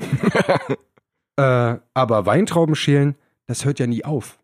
äh, 1.38 1.76
aber 1.94 2.26
Weintrauben 2.26 2.76
schälen, 2.76 3.16
das 3.48 3.66
hört 3.66 3.80
ja 3.80 3.88
nie 3.88 4.06
auf. 4.06 4.40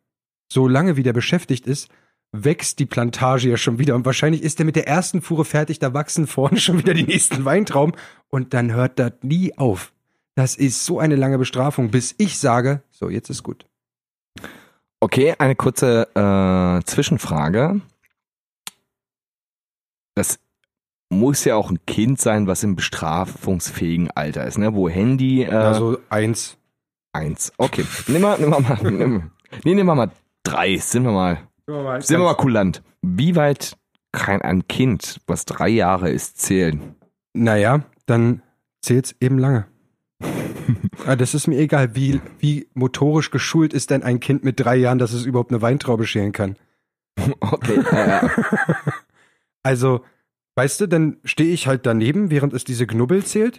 Solange 0.51 0.97
wie 0.97 1.03
der 1.03 1.13
beschäftigt 1.13 1.67
ist, 1.67 1.89
wächst 2.31 2.79
die 2.79 2.85
Plantage 2.85 3.49
ja 3.49 3.57
schon 3.57 3.77
wieder 3.79 3.95
und 3.95 4.05
wahrscheinlich 4.05 4.41
ist 4.41 4.59
er 4.59 4.65
mit 4.65 4.75
der 4.75 4.87
ersten 4.87 5.21
Fuhre 5.21 5.45
fertig, 5.45 5.79
da 5.79 5.93
wachsen 5.93 6.27
vorne 6.27 6.59
schon 6.59 6.77
wieder 6.77 6.93
die 6.93 7.03
nächsten 7.03 7.45
Weintrauben 7.45 7.95
und 8.29 8.53
dann 8.53 8.73
hört 8.73 8.99
das 8.99 9.13
nie 9.21 9.57
auf. 9.57 9.93
Das 10.41 10.55
ist 10.55 10.85
so 10.85 10.97
eine 10.97 11.15
lange 11.15 11.37
Bestrafung, 11.37 11.91
bis 11.91 12.15
ich 12.17 12.39
sage, 12.39 12.81
so, 12.89 13.09
jetzt 13.09 13.29
ist 13.29 13.43
gut. 13.43 13.67
Okay, 14.99 15.35
eine 15.37 15.55
kurze 15.55 16.07
äh, 16.15 16.83
Zwischenfrage. 16.83 17.79
Das 20.15 20.39
muss 21.11 21.45
ja 21.45 21.53
auch 21.53 21.69
ein 21.69 21.85
Kind 21.85 22.19
sein, 22.19 22.47
was 22.47 22.63
im 22.63 22.75
bestrafungsfähigen 22.75 24.09
Alter 24.15 24.47
ist, 24.47 24.57
ne? 24.57 24.73
Wo 24.73 24.89
Handy 24.89 25.43
äh, 25.43 25.51
Also 25.51 25.99
eins. 26.09 26.57
eins. 27.13 27.53
Okay, 27.59 27.85
nimm 28.07 28.23
mal, 28.23 28.39
nimm 28.39 28.49
mal, 28.49 28.61
mal 28.61 28.79
nimm, 28.81 29.29
nee, 29.63 29.75
nehmen 29.75 29.89
wir 29.89 29.93
mal 29.95 30.11
drei. 30.41 30.75
Sind 30.77 31.03
wir 31.03 31.11
mal, 31.11 31.37
sind 32.01 32.17
wir 32.17 32.25
mal 32.25 32.33
kulant. 32.33 32.81
Wie 33.03 33.35
weit 33.35 33.77
kann 34.11 34.41
ein 34.41 34.67
Kind, 34.67 35.21
was 35.27 35.45
drei 35.45 35.69
Jahre 35.69 36.09
ist, 36.09 36.39
zählen? 36.41 36.95
Naja, 37.33 37.81
dann 38.07 38.41
zählt's 38.81 39.15
eben 39.19 39.37
lange. 39.37 39.67
Ah, 41.05 41.15
das 41.15 41.33
ist 41.33 41.47
mir 41.47 41.57
egal, 41.59 41.95
wie, 41.95 42.21
wie 42.39 42.67
motorisch 42.73 43.31
geschult 43.31 43.73
ist 43.73 43.89
denn 43.89 44.03
ein 44.03 44.19
Kind 44.19 44.43
mit 44.43 44.59
drei 44.59 44.75
Jahren, 44.75 44.99
dass 44.99 45.13
es 45.13 45.25
überhaupt 45.25 45.51
eine 45.51 45.61
Weintraube 45.61 46.05
schälen 46.05 46.31
kann. 46.31 46.57
Okay, 47.39 47.79
äh, 47.91 48.27
Also, 49.63 50.03
weißt 50.55 50.81
du, 50.81 50.87
dann 50.87 51.17
stehe 51.23 51.53
ich 51.53 51.67
halt 51.67 51.85
daneben, 51.85 52.31
während 52.31 52.53
es 52.53 52.63
diese 52.63 52.87
Knubbel 52.87 53.23
zählt. 53.23 53.57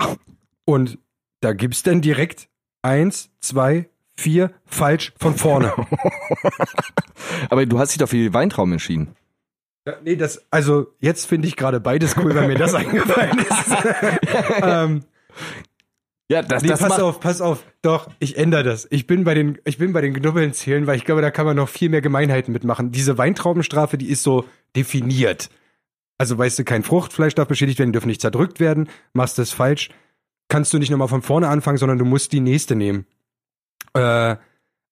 Und 0.65 0.99
da 1.41 1.53
gibt's 1.53 1.83
dann 1.83 2.01
direkt 2.01 2.49
eins, 2.83 3.31
zwei, 3.41 3.89
vier, 4.17 4.53
falsch 4.65 5.13
von 5.19 5.37
vorne. 5.37 5.73
aber 7.51 7.67
du 7.67 7.79
hast 7.79 7.91
dich 7.91 7.99
doch 7.99 8.09
für 8.09 8.17
die 8.17 8.35
Weintrauben 8.35 8.73
entschieden. 8.73 9.15
Ja, 9.87 9.95
nee, 10.05 10.17
das, 10.17 10.47
also 10.51 10.93
jetzt 11.01 11.27
finde 11.27 11.49
ich 11.49 11.57
gerade 11.57 11.81
beides 11.81 12.17
cool, 12.17 12.35
weil 12.35 12.47
mir 12.47 12.59
das 12.59 12.75
eingefallen 12.75 13.39
ist. 13.39 13.67
ähm, 14.63 15.05
Ja, 16.33 16.41
das, 16.41 16.63
nee, 16.63 16.69
das 16.71 16.81
pass 16.81 16.99
auf, 16.99 17.21
pass 17.21 17.43
auf. 17.43 17.63
Doch, 17.83 18.09
ich 18.19 18.39
ändere 18.39 18.63
das. 18.63 18.89
Ich 18.91 19.07
bin 19.07 19.23
bei 19.25 19.35
den, 19.35 19.59
ich 19.67 19.77
bin 19.77 19.93
bei 19.93 20.01
den 20.01 20.15
Knubbeln 20.15 20.55
zählen, 20.55 20.87
weil 20.87 20.97
ich 20.97 21.05
glaube, 21.05 21.21
da 21.21 21.31
kann 21.31 21.45
man 21.45 21.57
noch 21.57 21.69
viel 21.69 21.91
mehr 21.91 22.01
Gemeinheiten 22.01 22.53
mitmachen. 22.55 22.91
Diese 22.91 23.19
Weintraubenstrafe, 23.19 23.99
die 23.99 24.09
ist 24.09 24.23
so 24.23 24.47
definiert. 24.75 25.51
Also 26.17 26.39
weißt 26.39 26.59
du, 26.59 26.65
kein 26.65 26.85
Fruchtfleisch 26.85 27.35
darf 27.35 27.49
beschädigt 27.49 27.79
werden, 27.79 27.93
dürfen 27.93 28.09
nicht 28.09 28.23
zerdrückt 28.23 28.61
werden. 28.61 28.89
Machst 29.13 29.37
du 29.37 29.43
es 29.43 29.53
falsch, 29.53 29.91
kannst 30.49 30.73
du 30.73 30.79
nicht 30.79 30.89
nochmal 30.89 31.09
von 31.09 31.21
vorne 31.21 31.49
anfangen, 31.49 31.77
sondern 31.77 31.99
du 31.99 32.07
musst 32.07 32.33
die 32.33 32.41
nächste 32.41 32.77
nehmen. 32.77 33.05
Äh, 33.93 34.37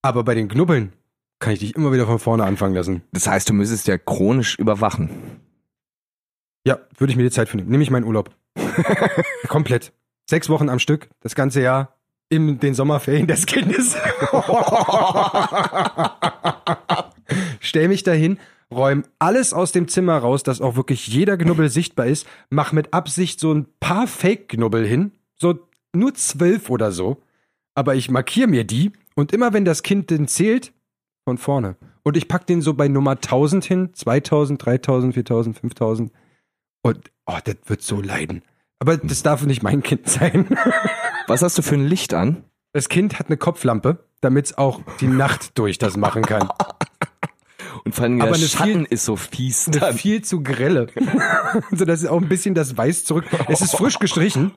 aber 0.02 0.24
bei 0.24 0.34
den 0.34 0.48
Knubbeln 0.48 0.92
kann 1.38 1.54
ich 1.54 1.60
dich 1.60 1.74
immer 1.74 1.90
wieder 1.90 2.04
von 2.04 2.18
vorne 2.18 2.44
anfangen 2.44 2.74
lassen. 2.74 3.00
das 3.12 3.26
heißt, 3.26 3.48
du 3.48 3.54
müsstest 3.54 3.88
ja 3.88 3.96
chronisch 3.96 4.58
überwachen. 4.58 5.40
Ja, 6.66 6.80
würde 6.98 7.12
ich 7.12 7.16
mir 7.16 7.22
die 7.22 7.30
Zeit 7.30 7.48
für 7.48 7.56
nehmen. 7.56 7.70
Nehme 7.70 7.82
ich 7.82 7.90
meinen 7.90 8.04
Urlaub. 8.04 8.28
Komplett. 9.48 9.94
Sechs 10.30 10.48
Wochen 10.48 10.68
am 10.68 10.78
Stück, 10.78 11.08
das 11.22 11.34
ganze 11.34 11.60
Jahr, 11.60 11.96
in 12.28 12.60
den 12.60 12.72
Sommerferien 12.72 13.26
des 13.26 13.46
Kindes. 13.46 13.96
Stell 17.58 17.88
mich 17.88 18.04
dahin, 18.04 18.38
räum 18.70 19.02
alles 19.18 19.52
aus 19.52 19.72
dem 19.72 19.88
Zimmer 19.88 20.18
raus, 20.18 20.44
dass 20.44 20.60
auch 20.60 20.76
wirklich 20.76 21.08
jeder 21.08 21.36
Knubbel 21.36 21.68
sichtbar 21.68 22.06
ist, 22.06 22.28
mach 22.48 22.70
mit 22.70 22.94
Absicht 22.94 23.40
so 23.40 23.52
ein 23.52 23.66
paar 23.80 24.06
Fake-Knubbel 24.06 24.86
hin, 24.86 25.10
so 25.34 25.58
nur 25.92 26.14
zwölf 26.14 26.70
oder 26.70 26.92
so, 26.92 27.20
aber 27.74 27.96
ich 27.96 28.08
markiere 28.08 28.46
mir 28.46 28.62
die 28.62 28.92
und 29.16 29.32
immer 29.32 29.52
wenn 29.52 29.64
das 29.64 29.82
Kind 29.82 30.10
den 30.10 30.28
zählt, 30.28 30.72
von 31.24 31.38
vorne. 31.38 31.74
Und 32.04 32.16
ich 32.16 32.28
pack 32.28 32.46
den 32.46 32.62
so 32.62 32.74
bei 32.74 32.86
Nummer 32.86 33.16
1000 33.16 33.64
hin, 33.64 33.90
2000, 33.94 34.64
3000, 34.64 35.12
4000, 35.12 35.58
5000. 35.58 36.12
Und, 36.82 37.10
oh, 37.26 37.38
das 37.44 37.56
wird 37.66 37.82
so 37.82 38.00
leiden. 38.00 38.42
Aber 38.80 38.96
das 38.96 39.22
darf 39.22 39.44
nicht 39.46 39.62
mein 39.62 39.82
Kind 39.82 40.08
sein. 40.08 40.48
Was 41.28 41.42
hast 41.42 41.56
du 41.58 41.62
für 41.62 41.74
ein 41.76 41.86
Licht 41.86 42.14
an? 42.14 42.44
Das 42.72 42.88
Kind 42.88 43.18
hat 43.18 43.26
eine 43.26 43.36
Kopflampe, 43.36 44.04
damit 44.20 44.46
es 44.46 44.58
auch 44.58 44.80
die 45.00 45.06
Nacht 45.06 45.58
durch 45.58 45.78
das 45.78 45.96
machen 45.96 46.22
kann. 46.22 46.48
Und 47.84 47.94
vor 47.94 48.04
allem 48.04 48.20
Aber 48.20 48.30
der 48.32 48.38
eine 48.38 48.46
Schatten 48.48 48.84
viel- 48.84 48.86
ist 48.90 49.04
so 49.04 49.16
fies 49.16 49.68
Eine 49.68 49.80
dann. 49.80 49.94
viel 49.96 50.22
zu 50.22 50.42
grelle. 50.42 50.88
so 51.72 51.84
dass 51.84 52.04
auch 52.06 52.20
ein 52.20 52.28
bisschen 52.28 52.54
das 52.54 52.76
Weiß 52.76 53.04
zurück. 53.04 53.24
Es 53.48 53.60
ist 53.60 53.76
frisch 53.76 53.98
gestrichen 53.98 54.52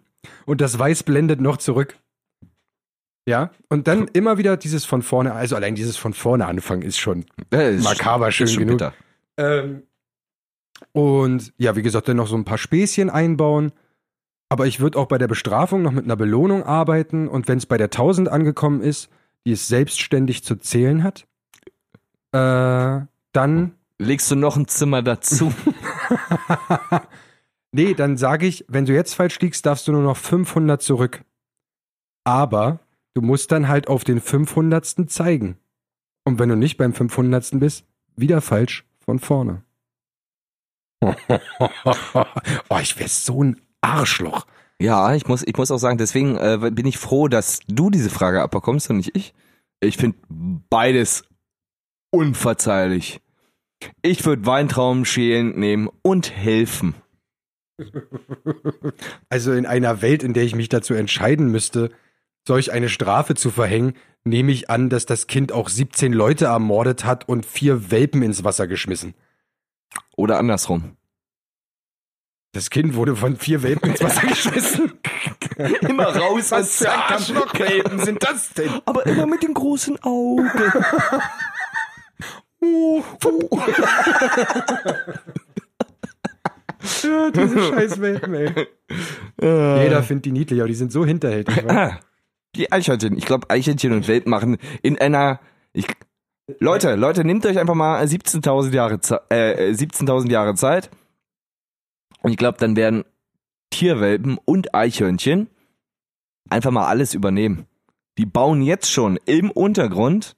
und 0.45 0.61
das 0.61 0.77
Weiß 0.79 1.03
blendet 1.03 1.39
noch 1.41 1.57
zurück. 1.57 1.97
Ja, 3.27 3.51
und 3.69 3.87
dann 3.87 4.07
immer 4.09 4.37
wieder 4.37 4.57
dieses 4.57 4.83
von 4.83 5.01
vorne, 5.01 5.33
also 5.33 5.55
allein 5.55 5.75
dieses 5.75 5.95
von 5.95 6.13
vorne 6.13 6.45
anfangen 6.45 6.81
ist 6.81 6.97
schon 6.97 7.23
ist 7.51 7.83
makaber 7.83 8.27
ist 8.29 8.35
schön 8.35 8.47
schon 8.49 8.67
genug. 8.67 8.91
Ähm, 9.37 9.83
und 10.91 11.53
ja, 11.57 11.75
wie 11.77 11.81
gesagt, 11.81 12.09
dann 12.09 12.17
noch 12.17 12.27
so 12.27 12.35
ein 12.35 12.43
paar 12.45 12.57
Späßchen 12.57 13.09
einbauen. 13.09 13.71
Aber 14.49 14.67
ich 14.67 14.79
würde 14.79 14.99
auch 14.99 15.07
bei 15.07 15.17
der 15.17 15.27
Bestrafung 15.27 15.81
noch 15.81 15.91
mit 15.91 16.05
einer 16.05 16.15
Belohnung 16.15 16.63
arbeiten. 16.63 17.27
Und 17.27 17.47
wenn 17.47 17.57
es 17.57 17.65
bei 17.65 17.77
der 17.77 17.87
1000 17.87 18.29
angekommen 18.29 18.81
ist, 18.81 19.09
die 19.45 19.53
es 19.53 19.67
selbstständig 19.67 20.43
zu 20.43 20.55
zählen 20.55 21.03
hat, 21.03 21.25
äh, 22.31 23.05
dann, 23.31 23.75
Legst 23.99 24.29
du 24.31 24.35
noch 24.35 24.57
ein 24.57 24.67
Zimmer 24.67 25.01
dazu? 25.01 25.53
nee, 27.71 27.93
dann 27.93 28.17
sage 28.17 28.47
ich, 28.47 28.65
wenn 28.67 28.85
du 28.85 28.93
jetzt 28.93 29.13
falsch 29.13 29.39
liegst, 29.39 29.65
darfst 29.65 29.87
du 29.87 29.91
nur 29.91 30.01
noch 30.01 30.17
500 30.17 30.81
zurück. 30.81 31.23
Aber 32.23 32.79
du 33.13 33.21
musst 33.21 33.51
dann 33.51 33.67
halt 33.67 33.87
auf 33.87 34.03
den 34.03 34.19
500. 34.19 35.09
zeigen. 35.09 35.57
Und 36.25 36.39
wenn 36.39 36.49
du 36.49 36.55
nicht 36.55 36.77
beim 36.77 36.93
500. 36.93 37.59
bist, 37.59 37.85
wieder 38.15 38.41
falsch 38.41 38.85
von 38.99 39.19
vorne. 39.19 39.63
oh, 41.03 42.79
ich 42.81 42.97
wäre 42.97 43.09
so 43.09 43.43
ein 43.43 43.61
Arschloch. 43.83 44.45
Ja, 44.79 45.13
ich 45.13 45.27
muss, 45.27 45.43
ich 45.43 45.55
muss 45.55 45.71
auch 45.71 45.77
sagen, 45.77 45.97
deswegen 45.97 46.37
äh, 46.37 46.71
bin 46.71 46.85
ich 46.85 46.97
froh, 46.97 47.27
dass 47.27 47.59
du 47.67 47.89
diese 47.89 48.09
Frage 48.09 48.41
abbekommst 48.41 48.89
und 48.89 48.97
nicht 48.97 49.15
ich. 49.15 49.33
Ich 49.79 49.97
finde 49.97 50.17
beides 50.29 51.23
unverzeihlich. 52.11 53.21
Ich 54.01 54.25
würde 54.25 54.45
Weintrauben 54.45 55.05
schälen 55.05 55.59
nehmen 55.59 55.89
und 56.01 56.35
helfen. 56.35 56.95
Also 59.29 59.51
in 59.53 59.65
einer 59.65 60.03
Welt, 60.03 60.21
in 60.21 60.33
der 60.33 60.43
ich 60.43 60.55
mich 60.55 60.69
dazu 60.69 60.93
entscheiden 60.93 61.47
müsste, 61.47 61.89
solch 62.47 62.71
eine 62.71 62.87
Strafe 62.87 63.33
zu 63.33 63.49
verhängen, 63.49 63.93
nehme 64.23 64.51
ich 64.51 64.69
an, 64.69 64.89
dass 64.89 65.07
das 65.07 65.27
Kind 65.27 65.51
auch 65.51 65.69
17 65.69 66.13
Leute 66.13 66.45
ermordet 66.45 67.03
hat 67.03 67.27
und 67.27 67.45
vier 67.45 67.89
Welpen 67.89 68.21
ins 68.21 68.43
Wasser 68.43 68.67
geschmissen. 68.67 69.15
Oder 70.15 70.37
andersrum. 70.37 70.97
Das 72.53 72.69
Kind 72.69 72.93
wurde 72.93 73.15
von 73.15 73.35
vier 73.35 73.63
Welpen 73.63 73.91
ins 73.91 74.03
Wasser 74.03 74.27
geschmissen. 74.27 74.93
Immer 75.81 76.15
raus 76.15 76.51
Was 76.51 76.77
für 76.77 76.91
Arschlochwelpen 76.91 77.99
sind 77.99 78.23
das 78.23 78.53
denn? 78.53 78.69
Aber 78.85 79.05
immer 79.07 79.25
mit 79.25 79.43
den 79.43 79.53
großen 79.53 80.01
Augen. 80.03 80.49
Ja, 87.03 87.31
diese 87.31 87.59
scheiß 87.59 88.01
Welpen, 88.01 88.33
ey. 88.33 88.67
Jeder 89.39 90.03
findet 90.03 90.25
die 90.25 90.31
niedlich, 90.31 90.59
aber 90.59 90.67
die 90.67 90.75
sind 90.75 90.91
so 90.91 91.05
hinterhältig. 91.05 91.69
Ah, 91.69 91.99
die 92.55 92.71
Eichhörnchen. 92.71 93.17
Ich 93.17 93.25
glaube, 93.25 93.49
Eichhörnchen 93.49 93.93
und 93.93 94.07
Welpen 94.07 94.29
machen 94.29 94.57
in 94.81 94.97
einer. 94.99 95.39
Ich, 95.73 95.87
Leute, 96.59 96.95
Leute, 96.95 97.23
nehmt 97.23 97.45
euch 97.45 97.57
einfach 97.57 97.73
mal 97.73 98.03
17.000 98.03 98.73
Jahre, 98.73 98.99
äh, 99.29 99.71
17.000 99.73 100.29
Jahre 100.29 100.55
Zeit. 100.55 100.89
Und 102.23 102.31
ich 102.31 102.37
glaube, 102.37 102.57
dann 102.57 102.75
werden 102.75 103.03
Tierwelpen 103.69 104.39
und 104.43 104.73
Eichhörnchen 104.73 105.47
einfach 106.49 106.71
mal 106.71 106.87
alles 106.87 107.13
übernehmen. 107.13 107.67
Die 108.17 108.25
bauen 108.25 108.61
jetzt 108.63 108.89
schon 108.91 109.17
im 109.25 109.51
Untergrund 109.51 110.35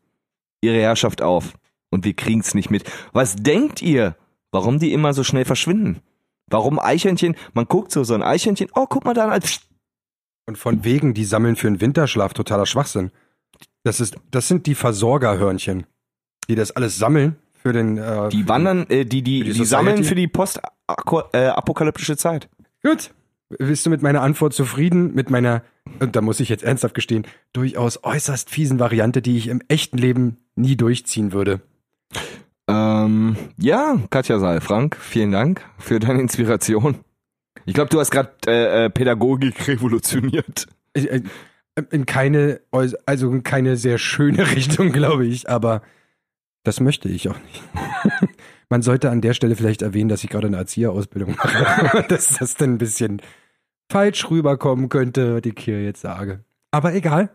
ihre 0.62 0.78
Herrschaft 0.78 1.22
auf. 1.22 1.54
Und 1.92 2.04
wir 2.04 2.14
kriegen 2.14 2.42
es 2.42 2.54
nicht 2.54 2.70
mit. 2.70 2.84
Was 3.14 3.36
denkt 3.38 3.82
ihr, 3.82 4.18
warum 4.52 4.80
die 4.80 4.92
immer 4.94 5.14
so 5.14 5.24
schnell 5.24 5.46
verschwinden? 5.46 6.02
Warum 6.48 6.80
Eichhörnchen? 6.80 7.36
Man 7.54 7.66
guckt 7.66 7.92
so, 7.92 8.04
so 8.04 8.14
ein 8.14 8.24
Eichhörnchen, 8.24 8.70
oh, 8.76 8.86
guck 8.88 9.06
mal 9.06 9.14
da, 9.14 9.30
ein- 9.30 9.42
Und 10.48 10.58
von 10.58 10.84
wegen, 10.84 11.14
die 11.14 11.26
sammeln 11.26 11.56
für 11.56 11.68
einen 11.68 11.82
Winterschlaf 11.82 12.34
totaler 12.34 12.66
Schwachsinn. 12.66 13.12
Das 13.84 14.00
ist, 14.00 14.16
das 14.32 14.48
sind 14.48 14.66
die 14.66 14.76
Versorgerhörnchen, 14.76 15.86
die 16.50 16.56
das 16.56 16.72
alles 16.72 16.98
sammeln 16.98 17.36
für 17.66 17.74
den. 17.74 17.98
Äh, 17.98 18.30
Die 18.30 18.48
wandern, 18.48 18.86
äh, 18.90 19.06
die, 19.06 19.24
die, 19.24 19.44
die 19.44 19.54
die, 19.54 19.66
sammeln 19.66 20.04
für 20.04 20.14
die 20.14 20.28
postapokalyptische 20.28 22.16
Zeit. 22.16 22.48
Gut. 22.84 23.10
Bist 23.58 23.86
du 23.86 23.90
mit 23.90 24.04
meiner 24.04 24.22
Antwort 24.22 24.54
zufrieden? 24.54 25.16
Mit 25.16 25.32
meiner, 25.32 25.64
und 26.00 26.16
da 26.16 26.22
muss 26.22 26.40
ich 26.40 26.50
jetzt 26.50 26.64
ernsthaft 26.64 26.94
gestehen, 26.94 27.26
durchaus 27.54 28.04
äußerst 28.04 28.52
fiesen 28.52 28.80
Variante, 28.80 29.24
die 29.24 29.38
ich 29.38 29.48
im 29.48 29.62
echten 29.68 29.98
Leben 29.98 30.38
nie 30.56 30.76
durchziehen 30.76 31.32
würde. 31.34 31.62
Ähm, 32.68 33.36
ja, 33.58 33.98
Katja 34.12 34.38
Saal, 34.40 34.62
Frank, 34.62 34.98
vielen 35.00 35.32
Dank 35.32 35.64
für 35.80 36.00
deine 36.00 36.22
Inspiration. 36.22 36.98
Ich 37.66 37.74
glaube, 37.74 37.90
du 37.90 38.00
hast 38.00 38.12
gerade 38.12 38.32
äh, 38.48 38.86
äh, 38.86 38.90
Pädagogik 38.92 39.68
revolutioniert. 39.68 40.68
Äh, 40.94 41.22
In 41.92 42.06
keine, 42.06 42.62
also 42.72 43.32
in 43.32 43.44
keine 43.44 43.76
sehr 43.76 43.98
schöne 43.98 44.52
Richtung, 44.56 44.92
glaube 44.92 45.26
ich, 45.26 45.50
aber 45.50 45.82
das 46.66 46.80
möchte 46.80 47.08
ich 47.08 47.30
auch 47.30 47.40
nicht. 47.40 47.64
Man 48.70 48.82
sollte 48.82 49.12
an 49.12 49.22
der 49.22 49.34
Stelle 49.34 49.56
vielleicht 49.56 49.82
erwähnen, 49.84 50.10
dass 50.10 50.24
ich 50.24 50.30
gerade 50.30 50.48
eine 50.48 50.58
Erzieherausbildung 50.58 51.36
mache, 51.36 52.06
dass 52.10 52.38
das 52.40 52.56
dann 52.56 52.74
ein 52.74 52.78
bisschen 52.78 53.22
falsch 53.92 54.30
rüberkommen 54.30 54.90
könnte, 54.90 55.36
was 55.36 55.44
ich 55.46 55.64
hier 55.64 55.84
jetzt 55.84 56.02
sage. 56.02 56.44
Aber 56.72 56.94
egal. 56.94 57.30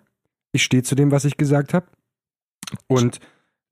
Ich 0.52 0.64
stehe 0.64 0.82
zu 0.82 0.96
dem, 0.96 1.12
was 1.12 1.24
ich 1.24 1.36
gesagt 1.36 1.74
habe. 1.74 1.86
Und, 2.88 3.20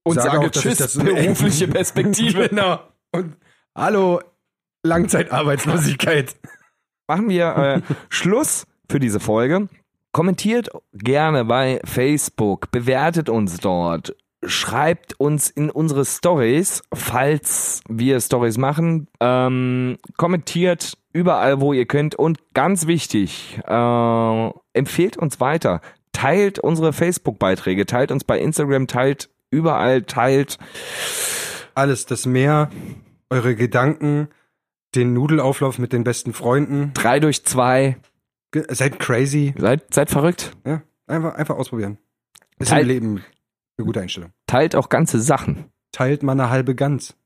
sage 0.07 0.39
auch, 0.39 0.49
dass 0.49 0.65
ich 0.65 0.79
das 0.79 0.97
berufliche 0.97 1.67
Perspektive. 1.67 2.49
genau. 2.51 2.81
Und 3.11 3.37
hallo, 3.77 4.23
Langzeitarbeitslosigkeit. 4.85 6.37
Machen 7.09 7.29
wir 7.29 7.57
äh, 7.57 7.95
Schluss 8.09 8.65
für 8.89 9.01
diese 9.01 9.19
Folge. 9.19 9.69
Kommentiert 10.13 10.71
gerne 10.93 11.45
bei 11.45 11.81
Facebook, 11.85 12.71
bewertet 12.71 13.29
uns 13.29 13.59
dort, 13.59 14.15
schreibt 14.45 15.19
uns 15.19 15.51
in 15.51 15.71
unsere 15.71 16.05
Stories, 16.05 16.83
falls 16.95 17.83
wir 17.89 18.21
Stories 18.21 18.57
machen. 18.59 19.09
Ähm, 19.21 19.99
kommentiert 20.17 20.97
überall, 21.13 21.61
wo 21.61 21.73
ihr 21.73 21.87
könnt. 21.87 22.15
Und 22.15 22.39
ganz 22.55 22.87
wichtig, 22.87 23.59
äh, 23.67 24.51
empfehlt 24.75 25.17
uns 25.17 25.41
weiter. 25.41 25.81
Teilt 26.13 26.59
unsere 26.59 26.93
Facebook-Beiträge, 26.93 27.87
teilt 27.87 28.11
uns 28.13 28.25
bei 28.25 28.39
Instagram, 28.39 28.87
teilt 28.87 29.29
überall, 29.51 30.03
teilt. 30.03 30.59
Alles, 31.75 32.07
das 32.07 32.27
Meer, 32.27 32.71
eure 33.31 33.55
Gedanken, 33.55 34.29
den 34.95 35.13
Nudelauflauf 35.13 35.79
mit 35.79 35.93
den 35.93 36.05
besten 36.05 36.33
Freunden. 36.33 36.93
Drei 36.95 37.21
durch 37.21 37.45
zwei. 37.45 37.97
Ge- 38.51 38.65
Seid 38.71 38.99
crazy. 38.99 39.55
Seid, 39.59 39.93
seid 39.93 40.11
verrückt. 40.11 40.53
Ja, 40.67 40.83
einfach, 41.07 41.35
einfach 41.35 41.57
ausprobieren. 41.57 41.99
Ist 42.59 42.71
Teil- 42.71 42.83
im 42.83 42.89
Leben 42.89 43.25
eine 43.79 43.87
gute 43.87 44.01
Einstellung. 44.01 44.33
Teilt 44.47 44.75
auch 44.77 44.89
ganze 44.89 45.21
Sachen. 45.21 45.67
Teilt 45.93 46.23
mal 46.23 46.33
eine 46.33 46.51
halbe 46.51 46.75
Gans. 46.75 47.17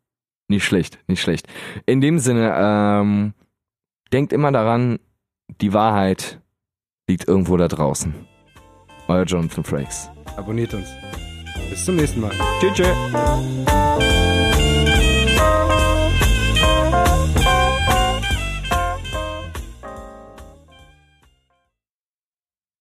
Nicht 0.48 0.64
schlecht, 0.64 0.98
nicht 1.08 1.22
schlecht. 1.22 1.48
In 1.86 2.00
dem 2.00 2.18
Sinne, 2.18 2.54
ähm, 2.56 3.34
denkt 4.12 4.32
immer 4.32 4.52
daran, 4.52 4.98
die 5.60 5.72
Wahrheit 5.72 6.40
liegt 7.08 7.26
irgendwo 7.26 7.56
da 7.56 7.68
draußen. 7.68 8.14
Euer 9.08 9.24
Jonathan 9.24 9.64
Frakes. 9.64 10.10
Abonniert 10.36 10.74
uns. 10.74 10.88
Bis 11.70 11.84
zum 11.84 11.96
nächsten 11.96 12.20
Mal. 12.20 12.32
Tschüss. 12.60 12.74
tschüss. 12.74 13.81